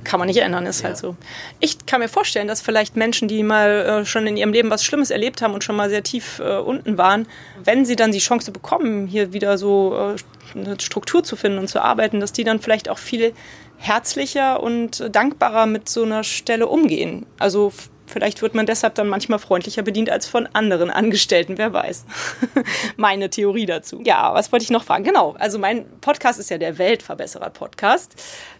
kann 0.05 0.21
man 0.21 0.29
nicht 0.29 0.39
ändern, 0.41 0.67
ist 0.67 0.85
halt 0.85 0.97
ja. 1.01 1.09
halt 1.09 1.17
so. 1.19 1.27
Ich 1.61 1.87
kann 1.87 2.01
mir 2.01 2.09
vorstellen, 2.09 2.47
dass 2.47 2.61
vielleicht 2.61 2.97
Menschen, 2.97 3.27
die 3.27 3.43
mal 3.43 3.71
äh, 3.71 4.05
schon 4.05 4.27
in 4.27 4.37
ihrem 4.37 4.53
Leben 4.53 4.71
was 4.71 4.85
Schlimmes 4.85 5.11
erlebt 5.11 5.43
haben 5.43 5.55
und 5.55 5.65
schon 5.65 5.75
mal 5.75 5.89
sehr 5.89 6.03
tief 6.03 6.39
äh, 6.39 6.59
unten 6.59 6.99
waren, 6.99 7.27
wenn 7.65 7.85
sie 7.85 7.97
dann 7.97 8.13
die 8.13 8.19
Chance 8.19 8.53
bekommen, 8.53 9.07
hier 9.07 9.33
wieder 9.33 9.59
so 9.59 10.15
äh, 10.55 10.59
eine 10.59 10.81
Struktur 10.81 11.25
zu 11.25 11.35
finden 11.37 11.59
und 11.59 11.69
zu 11.69 11.83
arbeiten, 11.83 12.21
dass 12.21 12.33
die 12.33 12.45
dann 12.45 12.61
vielleicht 12.61 12.89
auch 12.89 12.99
viel 12.99 13.33
herzlicher 13.79 14.63
und 14.63 15.15
dankbarer 15.15 15.67
mit 15.67 15.89
so 15.89 16.03
einer 16.03 16.25
Stelle 16.25 16.67
umgehen. 16.67 17.27
Also 17.39 17.73
vielleicht 18.07 18.43
wird 18.43 18.55
man 18.55 18.67
deshalb 18.67 18.95
dann 18.95 19.09
manchmal 19.09 19.39
freundlicher 19.39 19.83
bedient 19.83 20.11
als 20.11 20.27
von 20.27 20.49
anderen 20.53 20.91
Angestellten, 20.91 21.59
wer 21.59 21.73
weiß. 21.73 22.05
Meine 22.97 23.31
Theorie 23.31 23.67
dazu. 23.67 24.01
Ja, 24.05 24.35
was 24.35 24.53
wollte 24.53 24.65
ich 24.65 24.71
noch 24.71 24.85
fragen? 24.85 25.05
Genau, 25.05 25.35
also 25.39 25.59
mein 25.59 25.87
Podcast 26.01 26.39
ist 26.39 26.51
ja 26.51 26.59
der 26.59 26.79
Weltverbesserer-Podcast. 26.79 28.15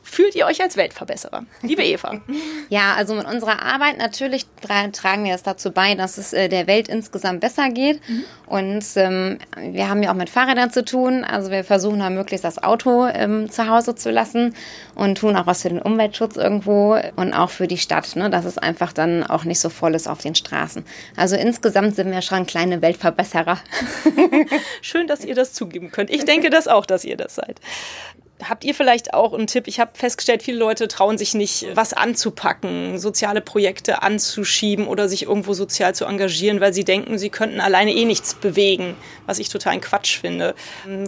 Fühlt 0.05 0.35
ihr 0.35 0.45
euch 0.45 0.63
als 0.63 0.77
Weltverbesserer? 0.77 1.45
Liebe 1.63 1.83
Eva. 1.83 2.21
Ja, 2.71 2.95
also 2.95 3.15
mit 3.15 3.27
unserer 3.27 3.63
Arbeit 3.63 3.99
natürlich 3.99 4.47
tragen 4.63 5.25
wir 5.25 5.35
es 5.35 5.43
dazu 5.43 5.71
bei, 5.71 5.95
dass 5.95 6.19
es 6.19 6.33
äh, 6.33 6.49
der 6.49 6.67
Welt 6.67 6.89
insgesamt 6.89 7.41
besser 7.41 7.69
geht. 7.69 8.01
Mhm. 8.09 8.25
Und 8.47 8.85
ähm, 8.97 9.39
wir 9.57 9.89
haben 9.89 10.03
ja 10.03 10.11
auch 10.11 10.17
mit 10.17 10.31
Fahrrädern 10.31 10.71
zu 10.71 10.85
tun. 10.85 11.25
Also 11.25 11.51
wir 11.51 11.63
versuchen 11.63 11.99
da 11.99 12.11
möglichst 12.11 12.45
das 12.45 12.63
Auto 12.63 13.07
ähm, 13.07 13.51
zu 13.51 13.69
Hause 13.69 13.95
zu 13.95 14.11
lassen 14.11 14.55
und 14.95 15.19
tun 15.19 15.37
auch 15.37 15.47
was 15.47 15.63
für 15.63 15.69
den 15.69 15.81
Umweltschutz 15.81 16.37
irgendwo 16.37 16.99
und 17.17 17.35
auch 17.35 17.51
für 17.51 17.69
die 17.69 17.79
Stadt, 17.79 18.17
ne, 18.17 18.31
dass 18.31 18.45
es 18.45 18.59
einfach 18.59 18.93
dann 18.93 19.25
auch 19.25 19.45
nicht 19.45 19.61
so 19.61 19.69
voll 19.69 19.95
ist 19.95 20.09
auf 20.09 20.21
den 20.21 20.35
Straßen. 20.35 20.85
Also 21.17 21.37
insgesamt 21.37 21.97
sind 21.97 22.11
wir 22.11 22.23
schon 22.23 22.47
kleine 22.47 22.83
Weltverbesserer. 22.83 23.59
Schön, 24.81 25.07
dass 25.07 25.25
ihr 25.25 25.35
das 25.35 25.53
zugeben 25.53 25.93
könnt. 25.93 26.11
Ich 26.11 26.25
denke 26.25 26.51
das 26.51 26.67
auch, 26.67 26.87
dass 26.87 27.05
ihr 27.05 27.17
das 27.17 27.35
seid. 27.37 27.61
Habt 28.43 28.65
ihr 28.65 28.75
vielleicht 28.75 29.15
auch 29.15 29.33
einen 29.33 29.47
Tipp? 29.47 29.69
Ich 29.69 29.79
habe 29.79 29.93
festgestellt, 29.95 30.43
viele 30.43 30.59
Leute 30.59 30.89
trauen 30.89 31.19
sich 31.19 31.35
nicht, 31.35 31.67
was 31.75 31.93
anzupacken, 31.93 32.99
soziale 32.99 33.41
Projekte 33.41 34.03
anzuschieben 34.03 34.89
oder 34.89 35.09
sich 35.09 35.25
irgendwo 35.25 35.55
sozial 35.55 35.95
zu 35.95 36.05
engagieren, 36.05 36.61
weil 36.61 36.75
sie 36.75 36.85
denken, 36.85 37.17
sie 37.17 37.31
könnten 37.31 37.61
alleine 37.61 37.93
eh 37.93 38.05
nichts 38.05 38.35
bewegen, 38.35 38.97
was 39.27 39.39
ich 39.39 39.51
total 39.51 39.79
Quatsch 39.81 40.19
finde. 40.19 40.55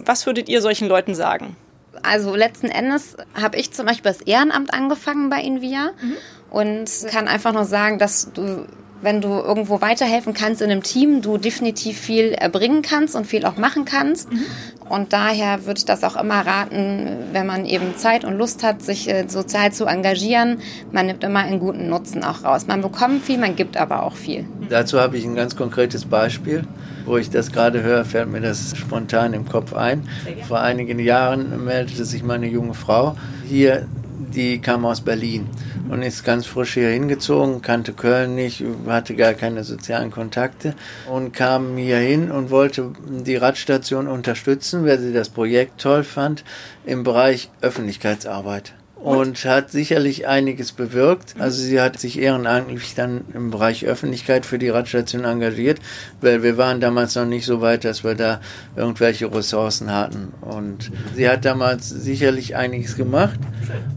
Was 0.05 0.25
würdet 0.25 0.47
ihr 0.47 0.61
solchen 0.61 0.87
Leuten 0.87 1.15
sagen? 1.15 1.57
Also 2.01 2.35
letzten 2.35 2.67
Endes 2.67 3.17
habe 3.33 3.57
ich 3.57 3.73
zum 3.73 3.85
Beispiel 3.85 4.11
das 4.11 4.21
Ehrenamt 4.21 4.73
angefangen 4.73 5.29
bei 5.29 5.41
Invia 5.41 5.91
mhm. 6.01 6.17
und 6.49 6.89
kann 7.11 7.27
einfach 7.27 7.53
nur 7.53 7.65
sagen, 7.65 7.99
dass 7.99 8.31
du 8.33 8.67
wenn 9.01 9.21
du 9.21 9.29
irgendwo 9.29 9.81
weiterhelfen 9.81 10.33
kannst 10.33 10.61
in 10.61 10.71
einem 10.71 10.83
Team, 10.83 11.21
du 11.21 11.37
definitiv 11.37 11.99
viel 11.99 12.33
erbringen 12.33 12.81
kannst 12.81 13.15
und 13.15 13.25
viel 13.27 13.45
auch 13.45 13.57
machen 13.57 13.85
kannst. 13.85 14.31
Mhm. 14.31 14.45
Und 14.89 15.11
daher 15.11 15.65
würde 15.65 15.79
ich 15.79 15.85
das 15.85 16.03
auch 16.03 16.15
immer 16.15 16.45
raten, 16.45 17.07
wenn 17.33 17.45
man 17.45 17.65
eben 17.65 17.97
Zeit 17.97 18.23
und 18.23 18.37
Lust 18.37 18.63
hat, 18.63 18.81
sich 18.81 19.09
äh, 19.09 19.25
sozial 19.27 19.73
zu 19.73 19.85
engagieren. 19.85 20.59
Man 20.91 21.07
nimmt 21.07 21.23
immer 21.23 21.39
einen 21.39 21.59
guten 21.59 21.89
Nutzen 21.89 22.23
auch 22.23 22.43
raus. 22.43 22.67
Man 22.67 22.81
bekommt 22.81 23.23
viel, 23.23 23.37
man 23.37 23.55
gibt 23.55 23.75
aber 23.75 24.03
auch 24.03 24.15
viel. 24.15 24.45
Dazu 24.69 24.99
habe 24.99 25.17
ich 25.17 25.25
ein 25.25 25.35
ganz 25.35 25.55
konkretes 25.55 26.05
Beispiel. 26.05 26.63
Wo 27.05 27.15
ich 27.15 27.29
das 27.29 27.53
gerade 27.53 27.83
höre, 27.83 28.03
fällt 28.03 28.29
mir 28.29 28.41
das 28.41 28.75
spontan 28.75 29.33
im 29.33 29.47
Kopf 29.47 29.73
ein. 29.73 30.09
Vor 30.45 30.59
einigen 30.59 30.99
Jahren 30.99 31.63
meldete 31.63 32.03
sich 32.03 32.21
meine 32.21 32.47
junge 32.47 32.73
Frau 32.73 33.15
hier, 33.47 33.87
die 34.33 34.59
kam 34.59 34.85
aus 34.85 35.01
Berlin 35.01 35.47
und 35.89 36.01
ist 36.01 36.23
ganz 36.23 36.45
frisch 36.45 36.73
hier 36.75 36.89
hingezogen, 36.89 37.61
kannte 37.61 37.93
Köln 37.93 38.35
nicht, 38.35 38.63
hatte 38.87 39.15
gar 39.15 39.33
keine 39.33 39.63
sozialen 39.63 40.11
Kontakte 40.11 40.75
und 41.09 41.33
kam 41.33 41.77
hier 41.77 41.97
hin 41.97 42.31
und 42.31 42.49
wollte 42.49 42.93
die 43.07 43.35
Radstation 43.35 44.07
unterstützen, 44.07 44.85
weil 44.85 44.99
sie 44.99 45.13
das 45.13 45.29
Projekt 45.29 45.81
toll 45.81 46.03
fand 46.03 46.43
im 46.85 47.03
Bereich 47.03 47.49
Öffentlichkeitsarbeit 47.61 48.73
und 49.03 49.45
hat 49.45 49.71
sicherlich 49.71 50.27
einiges 50.27 50.71
bewirkt. 50.71 51.35
Also 51.39 51.61
sie 51.61 51.79
hat 51.79 51.99
sich 51.99 52.19
ehrenamtlich 52.19 52.95
dann 52.95 53.25
im 53.33 53.51
Bereich 53.51 53.85
Öffentlichkeit 53.85 54.45
für 54.45 54.57
die 54.57 54.69
Radstation 54.69 55.23
engagiert, 55.23 55.79
weil 56.21 56.43
wir 56.43 56.57
waren 56.57 56.79
damals 56.79 57.15
noch 57.15 57.25
nicht 57.25 57.45
so 57.45 57.61
weit, 57.61 57.85
dass 57.85 58.03
wir 58.03 58.15
da 58.15 58.41
irgendwelche 58.75 59.33
Ressourcen 59.33 59.93
hatten. 59.93 60.33
Und 60.41 60.91
sie 61.15 61.29
hat 61.29 61.45
damals 61.45 61.89
sicherlich 61.89 62.55
einiges 62.55 62.95
gemacht 62.95 63.39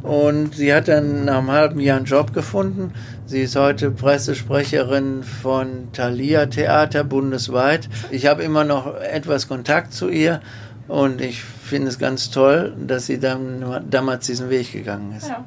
und 0.03 0.55
sie 0.55 0.73
hat 0.75 0.89
dann 0.89 1.25
nach 1.25 1.39
einem 1.39 1.51
halben 1.51 1.81
Jahr 1.81 1.97
einen 1.97 2.07
Job 2.07 2.35
gefunden. 2.35 2.93
Sie 3.27 3.43
ist 3.43 3.57
heute 3.57 3.91
Pressesprecherin 3.91 5.23
von 5.23 5.93
Thalia 5.93 6.47
Theater 6.47 7.05
bundesweit. 7.05 7.89
Ich 8.11 8.27
habe 8.27 8.43
immer 8.43 8.65
noch 8.65 8.95
etwas 8.97 9.49
Kontakt 9.49 9.95
zu 9.95 10.09
ihr 10.09 10.41
und 10.89 11.21
ich 11.21 11.43
finde 11.71 11.89
es 11.89 11.99
ganz 11.99 12.31
toll, 12.31 12.75
dass 12.79 13.07
sie 13.07 13.19
dann 13.19 13.85
damals 13.89 14.27
diesen 14.27 14.51
Weg 14.51 14.73
gegangen 14.73 15.15
ist. 15.17 15.29
Ja. 15.29 15.45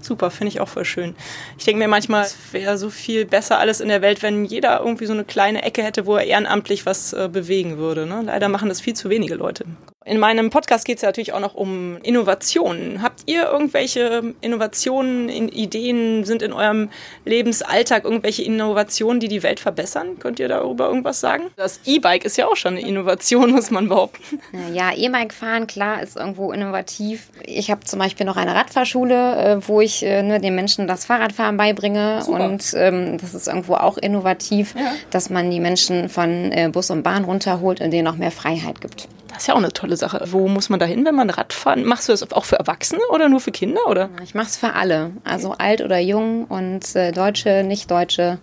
Super, 0.00 0.30
finde 0.30 0.48
ich 0.48 0.60
auch 0.60 0.68
voll 0.68 0.84
schön. 0.84 1.16
Ich 1.58 1.64
denke 1.64 1.80
mir 1.80 1.88
manchmal, 1.88 2.24
es 2.24 2.36
wäre 2.52 2.78
so 2.78 2.90
viel 2.90 3.24
besser 3.24 3.58
alles 3.58 3.80
in 3.80 3.88
der 3.88 4.02
Welt, 4.02 4.22
wenn 4.22 4.44
jeder 4.44 4.80
irgendwie 4.80 5.06
so 5.06 5.12
eine 5.12 5.24
kleine 5.24 5.62
Ecke 5.62 5.82
hätte, 5.82 6.06
wo 6.06 6.16
er 6.16 6.24
ehrenamtlich 6.24 6.86
was 6.86 7.12
äh, 7.12 7.28
bewegen 7.30 7.78
würde. 7.78 8.06
Ne? 8.06 8.22
Leider 8.24 8.48
machen 8.48 8.68
das 8.68 8.80
viel 8.80 8.94
zu 8.94 9.10
wenige 9.10 9.34
Leute. 9.34 9.64
In 10.06 10.20
meinem 10.20 10.50
Podcast 10.50 10.84
geht 10.84 10.98
es 10.98 11.02
ja 11.02 11.08
natürlich 11.08 11.32
auch 11.32 11.40
noch 11.40 11.56
um 11.56 11.98
Innovationen. 12.04 13.02
Habt 13.02 13.22
ihr 13.26 13.42
irgendwelche 13.42 14.34
Innovationen, 14.40 15.28
Ideen, 15.28 16.24
sind 16.24 16.42
in 16.42 16.52
eurem 16.52 16.90
Lebensalltag 17.24 18.04
irgendwelche 18.04 18.44
Innovationen, 18.44 19.18
die 19.18 19.26
die 19.26 19.42
Welt 19.42 19.58
verbessern? 19.58 20.20
Könnt 20.20 20.38
ihr 20.38 20.46
darüber 20.46 20.86
irgendwas 20.86 21.18
sagen? 21.18 21.46
Das 21.56 21.80
E-Bike 21.84 22.24
ist 22.24 22.36
ja 22.36 22.46
auch 22.46 22.54
schon 22.54 22.74
eine 22.76 22.86
Innovation, 22.86 23.50
muss 23.50 23.72
man 23.72 23.88
behaupten. 23.88 24.40
Ja, 24.72 24.94
E-Bike 24.94 25.32
fahren, 25.32 25.66
klar, 25.66 26.00
ist 26.00 26.16
irgendwo 26.16 26.52
innovativ. 26.52 27.30
Ich 27.44 27.72
habe 27.72 27.80
zum 27.80 27.98
Beispiel 27.98 28.26
noch 28.26 28.36
eine 28.36 28.54
Radfahrschule, 28.54 29.36
äh, 29.36 29.68
wo 29.68 29.80
ich 29.80 30.04
äh, 30.04 30.22
ne, 30.22 30.40
den 30.40 30.54
Menschen 30.54 30.86
das 30.86 31.04
Fahrradfahren 31.04 31.56
beibringe. 31.56 32.22
Super. 32.22 32.44
Und 32.44 32.74
ähm, 32.76 33.18
das 33.18 33.34
ist 33.34 33.48
irgendwo 33.48 33.74
auch 33.74 33.98
innovativ, 33.98 34.76
ja. 34.76 34.92
dass 35.10 35.30
man 35.30 35.50
die 35.50 35.58
Menschen 35.58 36.08
von 36.08 36.52
äh, 36.52 36.68
Bus 36.72 36.90
und 36.90 37.02
Bahn 37.02 37.24
runterholt 37.24 37.80
und 37.80 37.90
denen 37.90 38.04
noch 38.04 38.16
mehr 38.16 38.30
Freiheit 38.30 38.80
gibt. 38.80 39.08
Das 39.36 39.42
ist 39.42 39.48
ja 39.48 39.54
auch 39.54 39.58
eine 39.58 39.72
tolle 39.72 39.98
Sache. 39.98 40.24
Wo 40.30 40.48
muss 40.48 40.70
man 40.70 40.80
da 40.80 40.86
hin, 40.86 41.04
wenn 41.04 41.14
man 41.14 41.28
Radfahren? 41.28 41.84
Machst 41.84 42.08
du 42.08 42.12
das 42.12 42.32
auch 42.32 42.46
für 42.46 42.56
Erwachsene 42.56 43.02
oder 43.12 43.28
nur 43.28 43.40
für 43.40 43.50
Kinder? 43.50 43.82
Oder? 43.86 44.08
Ich 44.24 44.34
mache 44.34 44.46
es 44.46 44.56
für 44.56 44.72
alle. 44.72 45.10
Also 45.24 45.52
alt 45.52 45.82
oder 45.82 45.98
jung 45.98 46.46
und 46.46 46.96
äh, 46.96 47.12
Deutsche, 47.12 47.62
Nicht-Deutsche. 47.62 48.38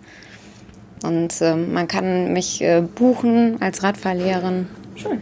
Und 1.02 1.40
äh, 1.40 1.56
man 1.56 1.88
kann 1.88 2.32
mich 2.32 2.62
äh, 2.62 2.80
buchen 2.80 3.60
als 3.60 3.82
Radfahrlehrerin. 3.82 4.68
Schön. 4.94 5.20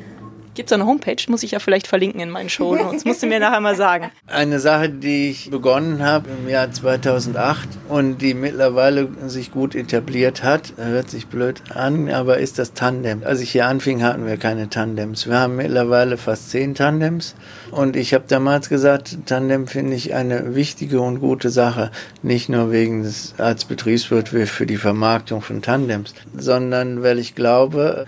Gibt 0.54 0.70
es 0.70 0.74
eine 0.74 0.84
Homepage? 0.84 1.16
Muss 1.28 1.42
ich 1.42 1.52
ja 1.52 1.60
vielleicht 1.60 1.86
verlinken 1.86 2.20
in 2.20 2.28
meinen 2.28 2.50
Show. 2.50 2.76
Musst 3.04 3.22
du 3.22 3.26
mir 3.26 3.40
nachher 3.40 3.60
mal 3.60 3.74
sagen. 3.74 4.10
Eine 4.26 4.60
Sache, 4.60 4.90
die 4.90 5.30
ich 5.30 5.50
begonnen 5.50 6.02
habe 6.02 6.28
im 6.28 6.46
Jahr 6.46 6.70
2008 6.70 7.68
und 7.88 8.18
die 8.18 8.34
mittlerweile 8.34 9.08
sich 9.28 9.50
gut 9.50 9.74
etabliert 9.74 10.42
hat, 10.42 10.74
hört 10.76 11.08
sich 11.08 11.28
blöd 11.28 11.62
an, 11.74 12.10
aber 12.10 12.36
ist 12.36 12.58
das 12.58 12.74
Tandem. 12.74 13.22
Als 13.24 13.40
ich 13.40 13.52
hier 13.52 13.66
anfing, 13.66 14.02
hatten 14.02 14.26
wir 14.26 14.36
keine 14.36 14.68
Tandems. 14.68 15.26
Wir 15.26 15.38
haben 15.38 15.56
mittlerweile 15.56 16.18
fast 16.18 16.50
zehn 16.50 16.74
Tandems 16.74 17.34
und 17.70 17.96
ich 17.96 18.12
habe 18.12 18.24
damals 18.28 18.68
gesagt, 18.68 19.16
Tandem 19.24 19.66
finde 19.66 19.96
ich 19.96 20.12
eine 20.12 20.54
wichtige 20.54 21.00
und 21.00 21.20
gute 21.20 21.48
Sache. 21.48 21.90
Nicht 22.22 22.50
nur 22.50 22.70
wegen 22.70 23.04
des 23.04 23.34
als 23.38 23.64
Betriebswirt 23.64 24.28
für 24.28 24.66
die 24.66 24.76
Vermarktung 24.76 25.40
von 25.40 25.62
Tandems, 25.62 26.12
sondern 26.36 27.02
weil 27.02 27.18
ich 27.18 27.34
glaube, 27.34 28.06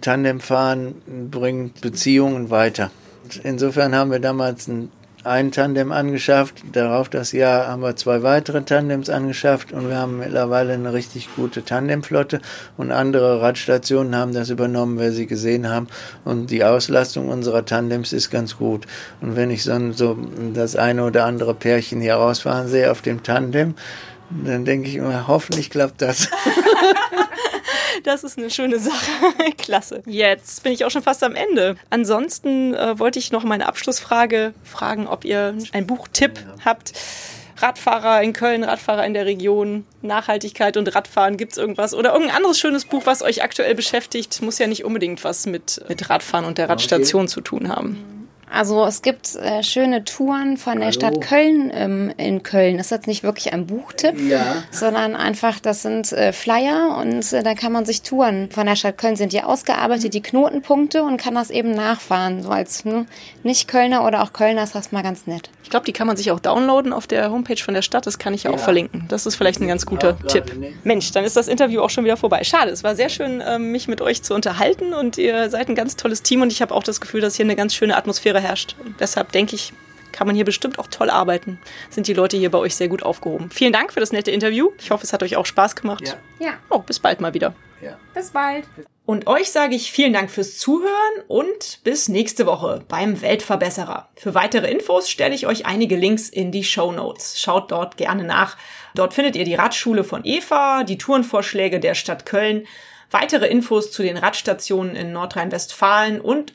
Tandemfahren 0.00 0.94
bringt 1.30 1.80
Beziehungen 1.80 2.50
weiter. 2.50 2.90
Insofern 3.42 3.94
haben 3.94 4.10
wir 4.10 4.18
damals 4.18 4.68
ein, 4.68 4.90
ein 5.24 5.52
Tandem 5.52 5.92
angeschafft. 5.92 6.62
Darauf 6.72 7.08
das 7.08 7.32
Jahr 7.32 7.68
haben 7.68 7.82
wir 7.82 7.96
zwei 7.96 8.22
weitere 8.22 8.62
Tandems 8.62 9.08
angeschafft 9.08 9.72
und 9.72 9.88
wir 9.88 9.96
haben 9.96 10.18
mittlerweile 10.18 10.72
eine 10.72 10.92
richtig 10.92 11.28
gute 11.36 11.64
Tandemflotte 11.64 12.40
und 12.76 12.90
andere 12.90 13.40
Radstationen 13.40 14.16
haben 14.16 14.34
das 14.34 14.50
übernommen, 14.50 14.98
weil 14.98 15.12
sie 15.12 15.26
gesehen 15.26 15.68
haben 15.68 15.88
und 16.24 16.50
die 16.50 16.64
Auslastung 16.64 17.28
unserer 17.28 17.64
Tandems 17.64 18.12
ist 18.12 18.30
ganz 18.30 18.56
gut. 18.56 18.86
Und 19.20 19.36
wenn 19.36 19.50
ich 19.50 19.62
so, 19.62 19.92
so 19.92 20.18
das 20.54 20.76
eine 20.76 21.04
oder 21.04 21.24
andere 21.24 21.54
Pärchen 21.54 22.00
hier 22.00 22.16
rausfahren 22.16 22.68
sehe 22.68 22.90
auf 22.90 23.02
dem 23.02 23.22
Tandem, 23.22 23.74
dann 24.44 24.64
denke 24.64 24.88
ich 24.88 24.96
immer, 24.96 25.28
hoffentlich 25.28 25.70
klappt 25.70 26.02
das. 26.02 26.28
Das 28.04 28.24
ist 28.24 28.38
eine 28.38 28.50
schöne 28.50 28.78
Sache. 28.78 29.10
Klasse. 29.58 30.02
Jetzt 30.06 30.62
bin 30.62 30.72
ich 30.72 30.84
auch 30.84 30.90
schon 30.90 31.02
fast 31.02 31.22
am 31.22 31.34
Ende. 31.34 31.76
Ansonsten 31.90 32.74
äh, 32.74 32.98
wollte 32.98 33.18
ich 33.18 33.32
noch 33.32 33.44
meine 33.44 33.66
Abschlussfrage 33.66 34.54
fragen, 34.64 35.06
ob 35.06 35.24
ihr 35.24 35.54
einen 35.72 35.86
Buchtipp 35.86 36.38
ja. 36.38 36.64
habt. 36.64 36.92
Radfahrer 37.58 38.22
in 38.22 38.32
Köln, 38.32 38.64
Radfahrer 38.64 39.06
in 39.06 39.14
der 39.14 39.24
Region, 39.24 39.86
Nachhaltigkeit 40.00 40.76
und 40.76 40.94
Radfahren, 40.94 41.36
gibt 41.36 41.52
es 41.52 41.58
irgendwas? 41.58 41.94
Oder 41.94 42.12
irgendein 42.12 42.36
anderes 42.36 42.58
schönes 42.58 42.84
Buch, 42.84 43.02
was 43.04 43.22
euch 43.22 43.44
aktuell 43.44 43.76
beschäftigt? 43.76 44.42
Muss 44.42 44.58
ja 44.58 44.66
nicht 44.66 44.84
unbedingt 44.84 45.22
was 45.22 45.46
mit, 45.46 45.80
mit 45.88 46.10
Radfahren 46.10 46.44
und 46.44 46.58
der 46.58 46.68
Radstation 46.68 47.22
okay. 47.22 47.30
zu 47.30 47.40
tun 47.40 47.68
haben. 47.68 48.21
Also 48.52 48.84
es 48.84 49.00
gibt 49.00 49.34
äh, 49.36 49.62
schöne 49.62 50.04
Touren 50.04 50.58
von 50.58 50.74
der 50.74 50.88
Hallo. 50.88 50.92
Stadt 50.92 51.20
Köln 51.22 51.70
ähm, 51.74 52.12
in 52.18 52.42
Köln. 52.42 52.76
Das 52.76 52.86
ist 52.86 52.90
jetzt 52.90 53.06
nicht 53.06 53.22
wirklich 53.22 53.52
ein 53.52 53.66
Buchtipp, 53.66 54.20
ja. 54.20 54.62
sondern 54.70 55.16
einfach, 55.16 55.58
das 55.58 55.80
sind 55.80 56.12
äh, 56.12 56.34
Flyer 56.34 56.98
und 57.00 57.32
äh, 57.32 57.42
da 57.42 57.54
kann 57.54 57.72
man 57.72 57.86
sich 57.86 58.02
Touren 58.02 58.50
von 58.50 58.66
der 58.66 58.76
Stadt 58.76 58.98
Köln 58.98 59.16
sind 59.16 59.32
die 59.32 59.42
ausgearbeitet, 59.42 60.12
die 60.12 60.20
Knotenpunkte 60.20 61.02
und 61.02 61.16
kann 61.16 61.34
das 61.34 61.50
eben 61.50 61.72
nachfahren. 61.72 62.42
So 62.42 62.50
als 62.50 62.84
ne, 62.84 63.06
Nicht-Kölner 63.42 64.06
oder 64.06 64.22
auch 64.22 64.34
Kölner 64.34 64.64
ist 64.64 64.74
das 64.74 64.92
mal 64.92 65.02
ganz 65.02 65.26
nett. 65.26 65.48
Ich 65.64 65.70
glaube, 65.70 65.86
die 65.86 65.94
kann 65.94 66.06
man 66.06 66.18
sich 66.18 66.30
auch 66.30 66.40
downloaden 66.40 66.92
auf 66.92 67.06
der 67.06 67.30
Homepage 67.30 67.56
von 67.56 67.72
der 67.72 67.80
Stadt. 67.80 68.06
Das 68.06 68.18
kann 68.18 68.34
ich 68.34 68.42
ja, 68.42 68.50
ja. 68.50 68.56
auch 68.56 68.60
verlinken. 68.60 69.06
Das 69.08 69.24
ist 69.24 69.36
vielleicht 69.36 69.62
ein 69.62 69.68
ganz 69.68 69.86
guter 69.86 70.18
Tipp. 70.26 70.52
Mensch, 70.84 71.10
dann 71.12 71.24
ist 71.24 71.36
das 71.36 71.48
Interview 71.48 71.80
auch 71.80 71.88
schon 71.88 72.04
wieder 72.04 72.18
vorbei. 72.18 72.44
Schade, 72.44 72.70
es 72.70 72.84
war 72.84 72.94
sehr 72.96 73.08
schön, 73.08 73.42
ähm, 73.46 73.72
mich 73.72 73.88
mit 73.88 74.02
euch 74.02 74.22
zu 74.22 74.34
unterhalten 74.34 74.92
und 74.92 75.16
ihr 75.16 75.48
seid 75.48 75.70
ein 75.70 75.74
ganz 75.74 75.96
tolles 75.96 76.22
Team 76.22 76.42
und 76.42 76.52
ich 76.52 76.60
habe 76.60 76.74
auch 76.74 76.82
das 76.82 77.00
Gefühl, 77.00 77.22
dass 77.22 77.36
hier 77.36 77.46
eine 77.46 77.56
ganz 77.56 77.74
schöne 77.74 77.96
Atmosphäre 77.96 78.41
herrscht. 78.42 78.76
Und 78.84 79.00
deshalb 79.00 79.32
denke 79.32 79.54
ich, 79.54 79.72
kann 80.12 80.26
man 80.26 80.36
hier 80.36 80.44
bestimmt 80.44 80.78
auch 80.78 80.88
toll 80.88 81.10
arbeiten. 81.10 81.58
Sind 81.90 82.06
die 82.06 82.12
Leute 82.12 82.36
hier 82.36 82.50
bei 82.50 82.58
euch 82.58 82.76
sehr 82.76 82.88
gut 82.88 83.02
aufgehoben. 83.02 83.50
Vielen 83.50 83.72
Dank 83.72 83.92
für 83.92 84.00
das 84.00 84.12
nette 84.12 84.30
Interview. 84.30 84.70
Ich 84.78 84.90
hoffe, 84.90 85.04
es 85.04 85.12
hat 85.12 85.22
euch 85.22 85.36
auch 85.36 85.46
Spaß 85.46 85.74
gemacht. 85.74 86.06
Ja. 86.38 86.46
ja. 86.46 86.52
Oh, 86.68 86.80
bis 86.80 86.98
bald 86.98 87.20
mal 87.20 87.34
wieder. 87.34 87.54
Ja. 87.80 87.96
Bis 88.14 88.30
bald. 88.30 88.64
Und 89.04 89.26
euch 89.26 89.50
sage 89.50 89.74
ich 89.74 89.90
vielen 89.90 90.12
Dank 90.12 90.30
fürs 90.30 90.58
Zuhören 90.58 91.24
und 91.26 91.80
bis 91.82 92.08
nächste 92.08 92.46
Woche 92.46 92.84
beim 92.86 93.20
Weltverbesserer. 93.20 94.08
Für 94.14 94.34
weitere 94.34 94.70
Infos 94.70 95.10
stelle 95.10 95.34
ich 95.34 95.48
euch 95.48 95.66
einige 95.66 95.96
Links 95.96 96.28
in 96.28 96.52
die 96.52 96.62
Show 96.62 96.92
Notes. 96.92 97.40
Schaut 97.40 97.72
dort 97.72 97.96
gerne 97.96 98.22
nach. 98.22 98.56
Dort 98.94 99.14
findet 99.14 99.34
ihr 99.34 99.44
die 99.44 99.56
Radschule 99.56 100.04
von 100.04 100.24
Eva, 100.24 100.84
die 100.84 100.98
Tourenvorschläge 100.98 101.80
der 101.80 101.94
Stadt 101.96 102.26
Köln, 102.26 102.66
weitere 103.10 103.48
Infos 103.48 103.90
zu 103.90 104.02
den 104.02 104.16
Radstationen 104.16 104.94
in 104.94 105.12
Nordrhein-Westfalen 105.12 106.20
und, 106.20 106.54